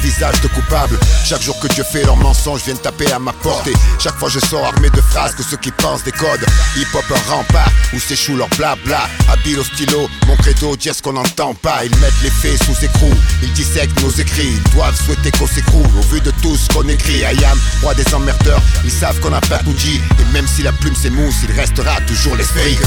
[0.02, 1.00] visage de coupables.
[1.26, 3.68] Chaque jour que Dieu fait leurs mensonges viennent taper à ma porte.
[3.68, 6.46] Et chaque fois je sors armé de phrases que ceux qui pensent des codes.
[6.76, 9.08] Hip hop un rempart où s'échoue leur blabla.
[9.32, 11.86] Habile au stylo, mon credo dit ce qu'on n'entend pas.
[11.86, 13.12] Ils mettent les faits sous écrou,
[13.44, 14.54] ils dissèquent nos écrits.
[14.54, 17.20] Ils doivent souhaiter qu'on s'écroule au vu de tout ce qu'on écrit.
[17.20, 20.02] I am roi des emmerdeurs, ils savent qu'on a pas tout dit.
[20.20, 22.78] Et même si la plume s'émousse, il restera toujours les fakeries.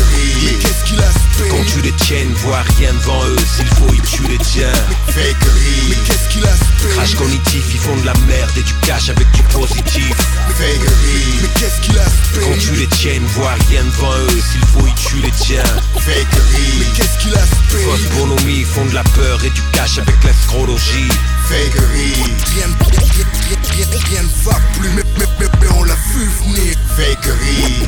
[0.44, 3.36] Mais qu'est-ce qu'il a fait Quand tu les tiennes, vois rien devant eux.
[3.56, 4.72] S'il faut, ils tuent les tiens.
[5.08, 5.88] Fakerie.
[5.88, 9.10] Mais qu'est-ce qu'il a fait Crash cognitif, ils font de la merde et du cash
[9.10, 10.16] avec du positif.
[10.56, 11.38] Fakerie.
[11.42, 12.40] Mais qu'est-ce qu'il a fait?
[12.40, 14.40] Quand tu les tiennes, vois rien devant eux.
[14.40, 15.62] S'il faut, ils tuent les tiens.
[15.96, 16.78] Fakerie.
[16.78, 17.76] Mais qu'est-ce qu'il a fait?
[17.76, 21.08] Fausse bonhomie, ils font de la peur et du cash avec l'astrologie.
[21.46, 22.14] Fakerie.
[22.54, 26.26] Rien, rien, rien, rien, rien ne va plus, mais, mais, mais, mais on l'a vu
[26.40, 26.74] venir.
[26.96, 27.86] Fakerie.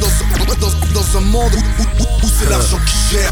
[0.00, 3.30] Dans, dans, dans un monde où, où, où, où c'est l'argent qui gère.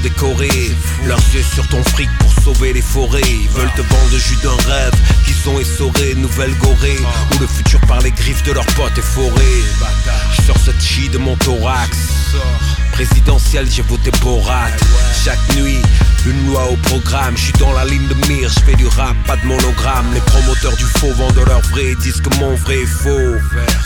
[0.00, 0.72] Sont décorés,
[1.04, 3.20] leurs yeux sur ton fric pour sauver les forêts.
[3.26, 4.94] Ils veulent te vendre le jus d'un rêve
[5.26, 6.98] qu'ils ont essoré, nouvelle gorée.
[7.34, 9.62] Où le futur par les griffes de leurs potes est foré.
[10.32, 11.96] Je sors cette chi de mon thorax.
[13.00, 14.68] Présidentiel, j'ai voté Borat.
[15.24, 15.80] Chaque nuit,
[16.26, 17.34] une loi au programme.
[17.34, 20.04] Je suis dans la ligne de mire, je fais du rap, pas de monogramme.
[20.12, 23.36] Les promoteurs du faux vendent leur vrai, disent que mon vrai est faux.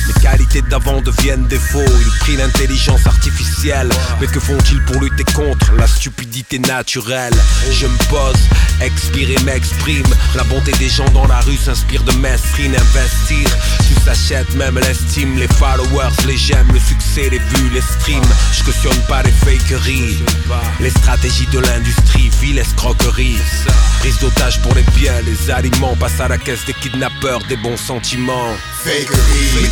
[0.08, 1.78] Les qualités d'avant deviennent défauts.
[1.84, 3.88] Ils prient l'intelligence artificielle.
[4.20, 7.34] Mais que font-ils pour lutter contre la stupidité naturelle?
[7.70, 8.40] Je me pose,
[8.80, 10.12] expire et m'exprime.
[10.34, 13.48] La bonté des gens dans la rue s'inspire de m'estime, investir.
[13.78, 15.38] Tout s'achète, même l'estime.
[15.38, 18.34] Les followers, les j'aime, le succès, les vues, les streams.
[18.52, 18.64] Je
[19.08, 20.22] pas les fakeries.
[20.80, 23.38] Les stratégies de l'industrie, ville escroquerie.
[24.00, 25.96] Prise d'otage pour les biens, les aliments.
[25.96, 28.56] Passe à la caisse des kidnappeurs, des bons sentiments.
[28.86, 29.06] Mais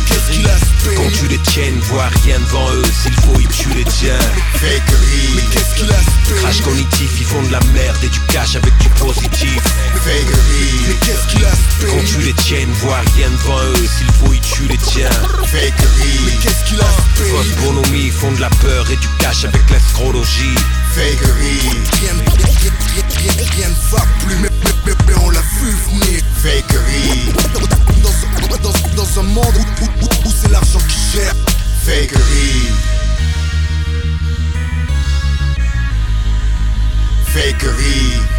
[0.07, 2.83] qu'est-ce qu'il a Quand tu les tiennes, vois rien devant eux.
[3.03, 4.17] S'il faut, ils tuent les tiens.
[4.55, 5.35] Fakerie.
[5.35, 8.75] Mais qu'est-ce qu'il a Crash cognitif, ils font de la merde et du cash avec
[8.79, 9.61] du positif.
[10.05, 11.51] Mais qu'est-ce qu'il a
[11.85, 13.85] Quand tu les tiennes, vois rien devant eux.
[13.97, 15.09] S'il faut, ils tuent les tiens.
[15.45, 16.19] Fakerie.
[16.25, 16.85] Mais qu'est-ce qu'il a
[17.15, 20.55] Fausse bonhomie, ils font de la peur et du cash avec l'astrologie.
[20.91, 21.69] Fakerie.
[22.01, 22.73] Rien, rien, rien,
[23.19, 24.49] rien, rien ne va plus,
[24.85, 26.21] mais, mais, on l'a vu venir.
[26.41, 27.33] Fakerie.
[28.95, 29.45] Dans, un monde
[29.81, 31.33] où, où c'est l'argent qui gère.
[31.83, 32.71] Fakerie.
[37.25, 38.32] Fakerie.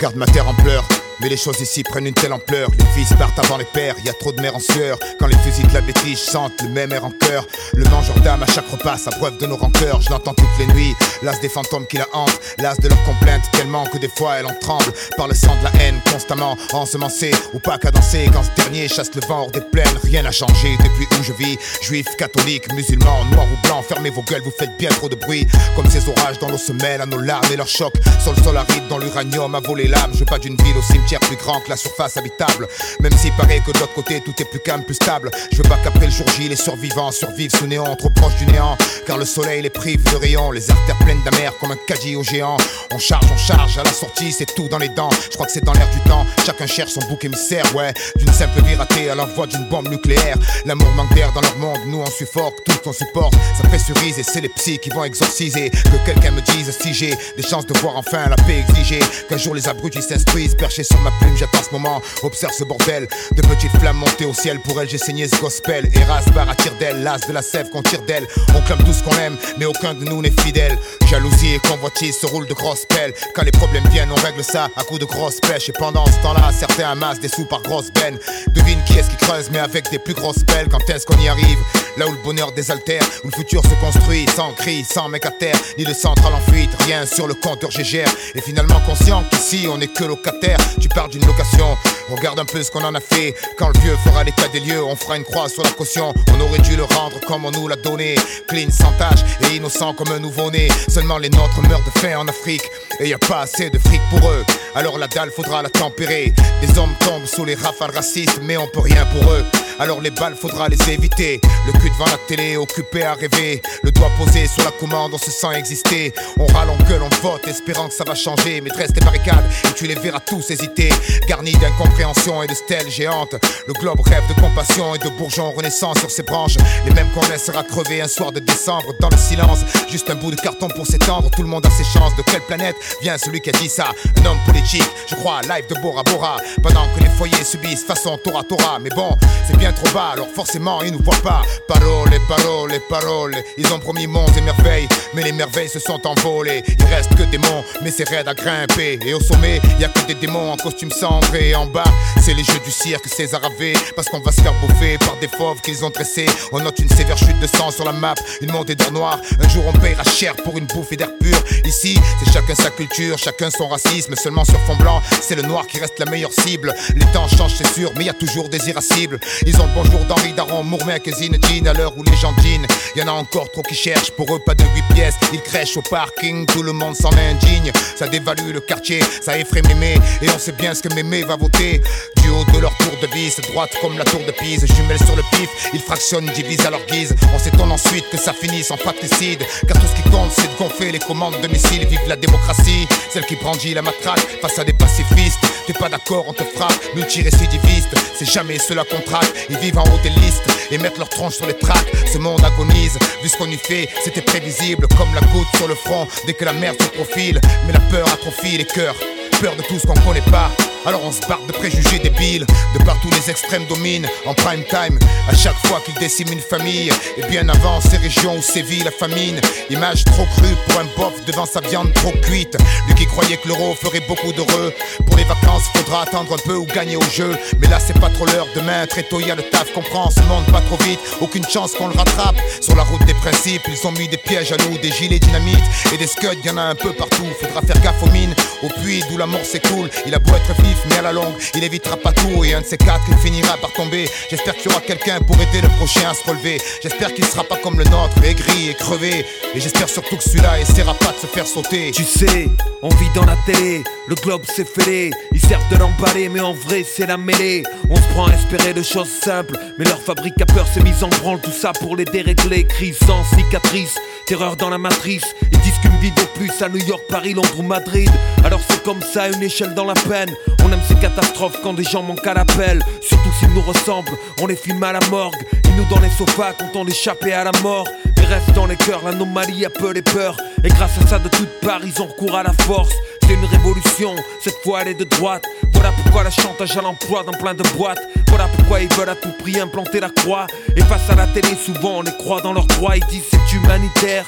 [0.00, 0.88] Regarde ma terre en pleurs.
[1.20, 2.70] Mais les choses ici prennent une telle ampleur.
[2.78, 4.98] Les fils partent avant les pères, y a trop de mères en sueur.
[5.18, 7.46] Quand les fusils de la bêtise chantent le même air en cœur.
[7.74, 10.00] Le mangeur d'âme à chaque repas, sa preuve de nos rancœurs.
[10.00, 12.40] Je l'entends toutes les nuits, l'as des fantômes qui la hantent.
[12.58, 14.92] L'as de leurs complaintes, tellement que des fois elle en tremble.
[15.16, 17.32] Par le sang de la haine, constamment ensemencé.
[17.54, 19.98] Ou pas danser quand ce dernier chasse le vent hors des plaines.
[20.02, 21.58] Rien n'a changé depuis où je vis.
[21.82, 23.82] Juif, catholique, musulman, noir ou blanc.
[23.82, 25.46] Fermez vos gueules, vous faites bien trop de bruit.
[25.76, 27.94] Comme ces orages dans l'eau se mêlent à nos larmes et leurs chocs.
[28.24, 30.12] Sol sol aride dans l'uranium a volé l'âme.
[30.14, 32.68] Je pas d'une ville au cimetière plus grand que la surface habitable.
[33.00, 35.30] Même s'il paraît que de l'autre côté tout est plus calme, plus stable.
[35.52, 38.46] Je veux pas qu'après le jour J, les survivants survivent sous néant, trop proche du
[38.46, 38.76] néant.
[39.06, 42.22] Car le soleil les prive de rayons, les artères pleines d'amer comme un caddie au
[42.22, 42.56] géant.
[42.92, 45.10] On charge, on charge, à la sortie c'est tout dans les dents.
[45.24, 47.92] Je crois que c'est dans l'air du temps, chacun cherche son bouc émissaire, ouais.
[48.16, 50.36] D'une simple vie ratée à l'envoi d'une bombe nucléaire.
[50.66, 53.34] L'amour manque d'air dans leur monde, nous on suffoque, tout on supporte.
[53.56, 55.70] Ça pressurise et c'est les psys qui vont exorciser.
[55.70, 59.00] Que quelqu'un me dise si j'ai des chances de voir enfin la paix exigée.
[59.28, 62.00] Qu'un jour les abrutis s'instruisent, perchés sur ma plume, j'attends ce moment.
[62.22, 64.60] Observe ce bordel de petites flammes montées au ciel.
[64.60, 65.90] Pour elle, j'ai saigné ce gospel.
[65.94, 68.26] Eras, barre à tire d'elle, l'as de la sève qu'on tire d'elle.
[68.54, 70.78] On clame tout ce qu'on aime, mais aucun de nous n'est fidèle.
[71.08, 73.12] Jalousie et convoitise se roulent de grosses pelles.
[73.34, 75.68] Quand les problèmes viennent, on règle ça à coups de grosses pêches.
[75.68, 78.18] Et pendant ce temps-là, certains amassent des sous par grosses bennes.
[78.48, 80.68] Devine qui est-ce qui creuse, mais avec des plus grosses pelles.
[80.68, 81.58] Quand est-ce qu'on y arrive?
[81.96, 85.30] Là où le bonheur désaltère, où le futur se construit sans cri, sans mec à
[85.30, 88.08] terre, ni de centrale en fuite, rien sur le compteur GGR.
[88.34, 90.58] Et finalement conscient qu'ici on est que locataire.
[90.80, 91.76] Tu parles d'une location,
[92.08, 93.34] regarde un peu ce qu'on en a fait.
[93.58, 96.14] Quand le vieux fera l'état des lieux, on fera une croix sur la caution.
[96.34, 98.14] On aurait dû le rendre comme on nous l'a donné.
[98.48, 100.68] Clean, sans tache et innocent comme un nouveau-né.
[100.90, 102.64] Seulement les nôtres meurent de faim en Afrique.
[102.98, 104.44] Et y a pas assez de fric pour eux.
[104.74, 106.32] Alors la dalle faudra la tempérer.
[106.60, 109.44] Des hommes tombent sous les rafales racistes, mais on peut rien pour eux.
[109.80, 111.40] Alors les balles faudra les éviter.
[111.66, 113.62] Le cul devant la télé, occupé à rêver.
[113.82, 116.12] Le doigt posé sur la commande, on se sent exister.
[116.38, 118.60] On râle, on gueule, on vote, espérant que ça va changer.
[118.60, 120.90] Mais dresse des barricades et tu les verras tous hésiter.
[121.26, 123.36] Garnis d'incompréhension et de stèles géantes.
[123.66, 126.56] Le globe rêve de compassion et de bourgeons renaissant sur ses branches.
[126.84, 129.60] Les mêmes qu'on laissera crever un soir de décembre dans le silence.
[129.88, 131.30] Juste un bout de carton pour s'étendre.
[131.30, 132.14] Tout le monde a ses chances.
[132.16, 133.92] De quelle planète vient celui qui a dit ça?
[134.18, 136.36] Un homme politique, je crois, live de Bora Bora.
[136.62, 138.78] Pendant que les foyers subissent façon Tora Tora.
[138.78, 139.16] Mais bon,
[139.46, 141.42] c'est bien trop bas, alors forcément ils nous voient pas.
[141.66, 143.36] Parole, parole, parole.
[143.56, 146.62] Ils ont promis monts et merveilles, mais les merveilles se sont envolées.
[146.66, 148.98] Il reste que des monts, mais c'est raide à grimper.
[149.04, 150.90] Et au sommet, y a que des démons en costume.
[151.38, 151.84] Et en bas,
[152.20, 153.72] c'est les jeux du cirque César avait.
[153.96, 156.26] Parce qu'on va se faire bouffer par des fauves qu'ils ont dressés.
[156.52, 159.18] On note une sévère chute de sang sur la map, une montée d'air noir.
[159.40, 161.36] Un jour on paiera cher pour une bouffe et d'air pur.
[161.64, 164.14] Ici, c'est chacun sa culture, chacun son racisme.
[164.16, 166.74] Seulement sur fond blanc, c'est le noir qui reste la meilleure cible.
[166.94, 169.18] Les temps changent, c'est sûr, mais y a toujours des irascibles.
[169.52, 172.68] Ils ont le bonjour d'Henri Daron, Mourmec et Zinedine à l'heure où les gens dînent.
[172.94, 175.14] Y en a encore trop qui cherchent, pour eux pas de 8 pièces.
[175.32, 177.72] Ils crèchent au parking, tout le monde s'en indigne.
[177.96, 179.96] Ça dévalue le quartier, ça effraie Mémé.
[180.22, 181.80] Et on sait bien ce que Mémé va voter.
[182.22, 184.64] Du haut de leur tour de vis, droite comme la tour de Pise.
[184.66, 187.12] Jumelles sur le pif, ils fractionnent, divisent à leur guise.
[187.34, 189.42] On s'étonne ensuite que ça finisse en fratricide.
[189.66, 191.88] Car tout ce qui compte, c'est de gonfler les commandes de missiles.
[191.88, 195.40] Vive la démocratie, celle qui brandit la matraque face à des pacifistes.
[195.66, 197.96] T'es pas d'accord, on te frappe, multirécidiviste.
[198.16, 199.39] C'est jamais cela qu'on traque.
[199.48, 201.92] Ils vivent en haut des listes et mettent leur tronche sur les tracks.
[202.12, 204.86] Ce monde agonise, vu ce qu'on y fait, c'était prévisible.
[204.96, 207.40] Comme la goutte sur le front dès que la merde se profile.
[207.66, 208.96] Mais la peur atrophie les cœurs,
[209.40, 210.50] peur de tout ce qu'on connaît pas.
[210.86, 214.98] Alors on se barre de préjugés débiles, de partout les extrêmes dominent en prime time.
[215.28, 218.90] À chaque fois qu'ils déciment une famille, et bien avant ces régions où sévit la
[218.90, 219.40] famine.
[219.68, 222.56] Image trop crue pour un bof devant sa viande trop cuite.
[222.86, 224.72] Lui qui croyait que l'euro ferait beaucoup d'heureux.
[225.06, 227.36] Pour les vacances, faudra attendre un peu ou gagner au jeu.
[227.60, 229.72] Mais là c'est pas trop l'heure, demain très tôt y le taf.
[229.74, 232.36] Comprends ce monde pas trop vite, aucune chance qu'on le rattrape.
[232.62, 235.64] Sur la route des principes, ils ont mis des pièges à nous, des gilets dynamite
[235.92, 237.26] et des scuds, y en a un peu partout.
[237.38, 239.90] Faudra faire gaffe aux mines, au puits d'où la mort s'écoule.
[240.06, 240.50] Il a beau être
[240.88, 243.56] mais à la longue, il évitera pas tout et un de ces quatre, il finira
[243.56, 244.08] par tomber.
[244.30, 246.60] J'espère qu'il y aura quelqu'un pour aider le prochain à se relever.
[246.82, 249.24] J'espère qu'il sera pas comme le nôtre, aigri et crevé.
[249.54, 251.90] Et j'espère surtout que celui-là essaiera pas de se faire sauter.
[251.92, 252.48] Tu sais,
[252.82, 255.10] on vit dans la télé, le globe s'est fêlé.
[255.32, 257.62] Ils servent de l'emballer, mais en vrai c'est la mêlée.
[257.88, 261.02] On se prend à espérer de choses simples, mais leur fabrique à peur s'est mise
[261.02, 261.40] en branle.
[261.40, 263.94] Tout ça pour les dérégler, crise sans cicatrice,
[264.30, 265.34] terreur dans la matrice.
[265.50, 268.08] Ils disent qu'une vie de plus à New York, Paris, Londres ou Madrid.
[268.44, 270.30] Alors c'est comme ça, une échelle dans la peine.
[270.64, 272.80] On aime ces catastrophes quand des gens manquent à l'appel.
[273.00, 275.34] Surtout s'ils nous ressemblent, on les filme à la morgue.
[275.64, 277.88] Ils nous dans les sofas on échappé à la mort.
[278.16, 280.36] Mais reste dans les cœurs, l'anomalie a peu les peurs.
[280.62, 282.94] Et grâce à ça, de toutes parts, ils ont recours à la force.
[283.22, 284.14] C'est une révolution,
[284.44, 285.44] cette fois elle est de droite.
[285.72, 288.00] Voilà pourquoi la chantage à l'emploi dans plein de boîtes.
[288.30, 290.46] Voilà pourquoi ils veulent à tout prix implanter la croix.
[290.76, 292.96] Et face à la télé, souvent on les croit dans leur droit.
[292.96, 294.24] Ils disent c'est humanitaire.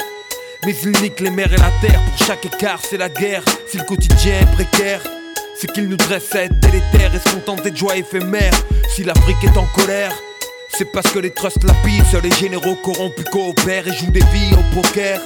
[0.67, 2.01] Mais ils niquent les mers et la terre.
[2.01, 3.43] Pour chaque écart, c'est la guerre.
[3.67, 5.01] Si le quotidien est précaire,
[5.57, 8.53] c'est qu'ils nous dressent à être délétères et se contenter de joie éphémère.
[8.95, 10.13] Si l'Afrique est en colère,
[10.69, 14.83] c'est parce que les trusts lapident, les généraux corrompus coopèrent et jouent des vies au
[14.83, 15.21] poker.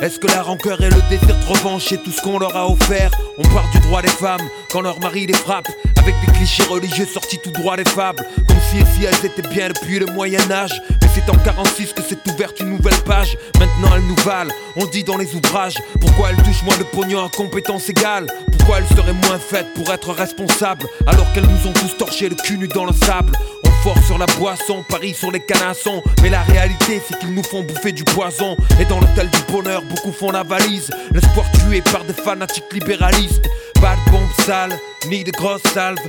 [0.00, 2.66] Est-ce que la rancœur et le désir de revanche est tout ce qu'on leur a
[2.66, 3.10] offert?
[3.36, 5.68] On part du droit des femmes quand leur mari les frappe
[5.98, 8.24] Avec des clichés religieux sortis tout droit des fables.
[8.46, 12.18] Comme si si elles étaient bien depuis le Moyen-Âge Mais c'est en 46 que s'est
[12.32, 13.36] ouverte une nouvelle page.
[13.58, 15.76] Maintenant elles nous valent, on dit dans les ouvrages.
[16.00, 18.26] Pourquoi elles touchent moins de pognon à compétences égales?
[18.56, 20.86] Pourquoi elles seraient moins faites pour être responsables?
[21.06, 23.32] Alors qu'elles nous ont tous torché le cul nu dans le sable.
[23.64, 27.42] On force sur la boisson, parie sur les canassons Mais la réalité c'est qu'ils nous
[27.42, 28.56] font bouffer du poison.
[28.80, 30.90] Et dans l'hôtel du bonheur beaucoup font la valise.
[31.12, 33.48] L'espoir tué par des fanatiques libéralistes
[33.80, 34.78] Pas de bombes sales,
[35.08, 36.00] ni de grosses salves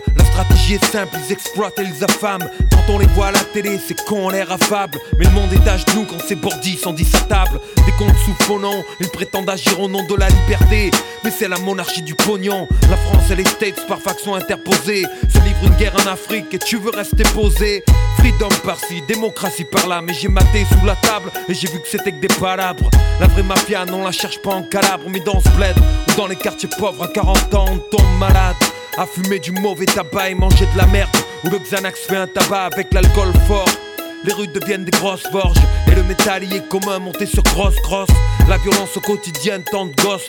[0.43, 2.49] stratégie est simple, ils exploitent et ils affament.
[2.71, 4.97] Quand on les voit à la télé c'est con, on l'air affable.
[5.17, 8.59] Mais le monde est à genoux quand ces bordis sont dit à table Des comptes
[8.59, 10.91] nom, ils prétendent agir au nom de la liberté.
[11.23, 12.67] Mais c'est la monarchie du pognon.
[12.89, 16.59] La France et les States par faction interposée Se livrent une guerre en Afrique et
[16.59, 17.83] tu veux rester posé.
[18.17, 20.01] Freedom par-ci, démocratie par-là.
[20.01, 22.89] Mais j'ai maté sous la table et j'ai vu que c'était que des palabres.
[23.19, 26.27] La vraie mafia, non la cherche pas en calabre Mais dans ce bled ou dans
[26.27, 28.55] les quartiers pauvres À 40 ans on tombe malade
[28.97, 31.09] À fumer du mauvais tabac et manger de la merde.
[31.43, 33.69] Où le Xanax fait un tabac avec l'alcool fort.
[34.23, 35.57] Les rues deviennent des grosses forges.
[35.91, 38.07] Et le métallier commun monté sur cross cross
[38.47, 40.27] La violence au quotidien tant de gosses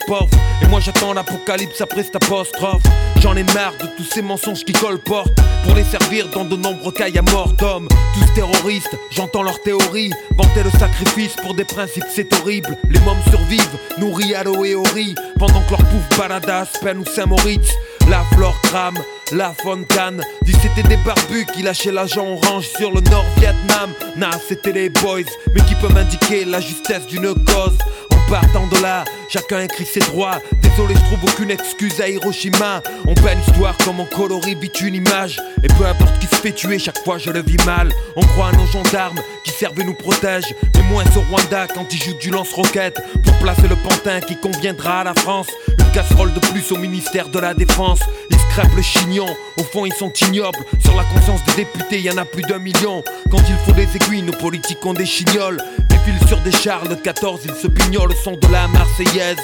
[0.63, 2.83] Et moi j'attends l'apocalypse après cette apostrophe.
[3.21, 5.39] J'en ai marre de tous ces mensonges qui colportent.
[5.65, 7.89] Pour les servir dans de nombreux cas à mort d'hommes.
[8.15, 12.77] Tous terroristes, j'entends leurs théories Vanter le sacrifice pour des principes c'est horrible.
[12.89, 15.15] Les mômes survivent, nourris à l'eau et au riz.
[15.39, 17.73] Pendant que leur pouf balade à Aspen ou Saint-Moritz
[18.13, 18.99] La flore crame,
[19.33, 23.89] la fontaine Dit c'était des barbus qui lâchaient l'agent orange sur le Nord-Vietnam
[24.19, 25.23] Nah c'était les boys
[25.55, 27.79] Mais qui peuvent m'indiquer la justesse d'une cause.
[28.11, 30.43] En partant de là, chacun écrit ses droits.
[30.61, 32.83] Désolé je trouve aucune excuse à Hiroshima.
[33.07, 35.41] On peint l'histoire comme on colorie vite une image.
[35.63, 37.89] Et peu importe qui se fait tuer, chaque fois je le vis mal.
[38.17, 40.55] On croit à nos gendarmes qui servent et nous protègent.
[40.75, 45.01] Mais moins au Rwanda quand ils jouent du lance-roquette Pour placer le pantin qui conviendra
[45.01, 45.49] à la France
[45.93, 49.27] casserole de plus au ministère de la Défense Ils se crêpent le chignon,
[49.59, 52.59] au fond ils sont ignobles Sur la conscience des députés, y en a plus d'un
[52.59, 56.85] million Quand il faut des aiguilles, nos politiques ont des chignoles Défilent sur des chars,
[56.89, 59.39] le 14 ils se pignolent au son de la Marseillaise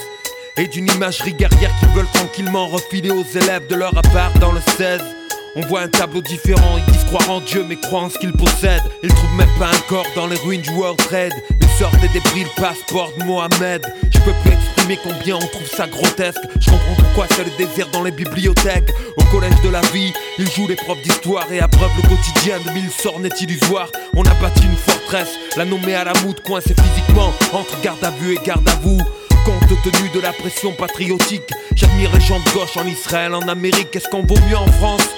[0.56, 4.60] et d'une imagerie guerrière qu'ils veulent tranquillement refiler aux élèves de leur appart dans le
[4.76, 5.00] 16.
[5.54, 8.32] On voit un tableau différent, ils disent croire en Dieu mais croient en ce qu'ils
[8.32, 8.82] possèdent.
[9.04, 11.32] Ils trouvent même pas un corps dans les ruines du World Trade.
[11.60, 13.86] Ils sortent des débris, le passeport de Mohamed.
[14.12, 14.57] Je peux plus
[14.88, 16.40] exprimer combien on trouve ça grotesque?
[16.60, 18.90] Je comprends pourquoi c'est le désert dans les bibliothèques.
[19.16, 22.70] Au collège de la vie, ils jouent les profs d'histoire et abreuvent le quotidien de
[22.72, 23.90] mille sornettes illusoires.
[24.16, 28.10] On a bâti une forteresse, la nommée à la moute, coincée physiquement entre garde à
[28.10, 28.98] vue et garde à vous.
[29.44, 33.94] Compte tenu de la pression patriotique, j'admire les gens de gauche en Israël, en Amérique.
[33.96, 35.08] Est-ce qu'on vaut mieux en France?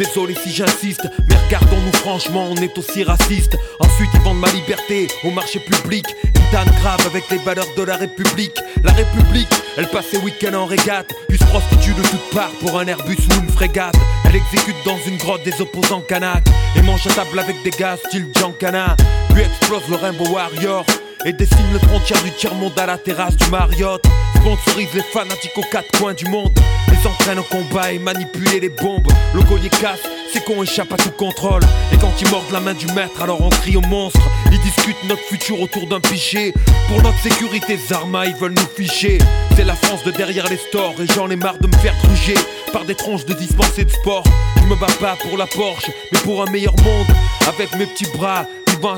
[0.00, 3.58] Désolé si j'insiste, mais regardons-nous franchement, on est aussi raciste.
[3.80, 6.06] Ensuite, ils vendent ma liberté au marché public.
[6.24, 8.56] Une tanne grave avec les valeurs de la République.
[8.82, 12.78] La République, elle passe ses week-ends en régate, puis se prostitue de toutes parts pour
[12.78, 13.94] un Airbus ou une frégate.
[14.24, 17.98] Elle exécute dans une grotte des opposants canaques et mange à table avec des gars
[18.06, 18.96] style Giancana.
[19.34, 20.86] Puis explose le Rainbow Warrior
[21.24, 24.02] et dessine les frontières du tiers-monde à la terrasse du Marriott.
[24.36, 26.50] Sponsorise les fanatiques aux quatre coins du monde.
[26.88, 29.06] Les entraîne au combat et manipuler les bombes.
[29.34, 30.00] Le collier casse,
[30.32, 31.62] c'est qu'on échappe à tout contrôle.
[31.92, 34.20] Et quand ils mordent la main du maître, alors on crie au monstre.
[34.50, 36.54] Ils discutent notre futur autour d'un pichet.
[36.88, 39.18] Pour notre sécurité, Zarma, ils veulent nous ficher.
[39.56, 42.34] C'est la France de derrière les stores et j'en ai marre de me faire truger
[42.72, 44.24] par des tronches de dispensés de sport.
[44.56, 47.06] Je me bats pas pour la Porsche, mais pour un meilleur monde.
[47.48, 48.46] Avec mes petits bras,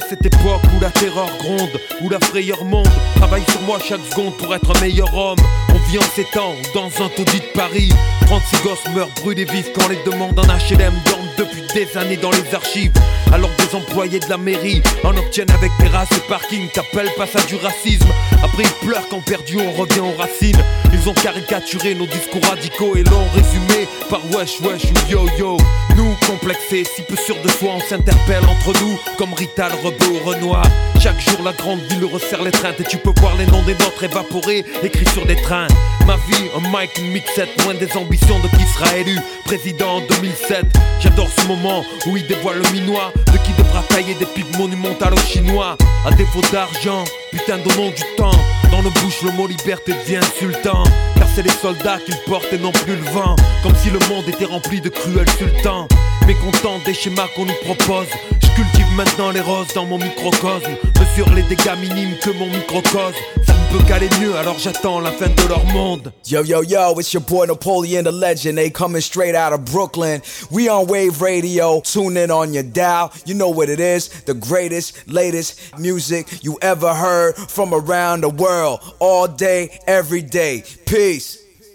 [0.09, 1.70] cette époque où la terreur gronde,
[2.03, 2.89] où la frayeur monte.
[3.16, 5.39] Travaille sur moi chaque seconde pour être un meilleur homme.
[5.93, 6.26] Vit en ces
[6.74, 7.90] dans un taudis de Paris,
[8.26, 12.30] 36 gosses meurent brûlés vifs quand les demandes en HLM dorment depuis des années dans
[12.30, 12.93] les archives.
[13.32, 16.68] Alors des employés de la mairie en obtiennent avec terrasse et parking.
[16.72, 18.09] T'appelles pas ça du racisme.
[18.43, 20.62] Après ils pleurent quand perdu on revient aux racines.
[20.93, 25.57] Ils ont caricaturé nos discours radicaux et l'ont résumé par wesh wesh ou yo yo.
[25.97, 30.28] Nous complexés, si peu sûrs de soi, on s'interpelle entre nous comme Rital, Rebeu ou
[30.28, 30.64] Renoir.
[31.01, 34.05] Chaque jour la grande ville resserre l'étreinte et tu peux voir les noms des nôtres
[34.05, 35.68] évaporés écrits sur des trains.
[36.07, 40.01] Ma vie, un mic, une mixette, loin des ambitions de qui sera élu président en
[40.01, 40.66] 2007.
[41.01, 45.14] J'adore ce moment où il dévoile le minois de qui devra tailler des pipes monumentales
[45.14, 45.76] aux chinois.
[46.05, 48.39] À défaut d'argent, putain donnons du temps.
[48.72, 50.83] Dans le bouche, le mot liberté devient insultant.
[51.16, 53.37] Car c'est les soldats qu'ils portent et non plus le vent.
[53.62, 55.87] Comme si le monde était rempli de cruels sultans.
[56.26, 58.09] Mécontent des schémas qu'on nous propose.
[58.43, 60.72] Je cultive maintenant les roses dans mon microcosme.
[60.99, 63.14] Mesure les dégâts minimes que mon microcosme.
[63.72, 66.12] Peut qu'aller mieux, alors j'attends la fin de leur monde.
[66.26, 68.58] Yo, yo, yo, it's your boy Napoleon the Legend.
[68.58, 70.20] They coming straight out of Brooklyn.
[70.50, 71.80] We on Wave Radio.
[71.80, 73.10] Tune in on your dial.
[73.24, 74.10] You know what it is.
[74.24, 78.80] The greatest, latest music you ever heard from around the world.
[78.98, 80.64] All day, every day.
[80.84, 81.41] Peace.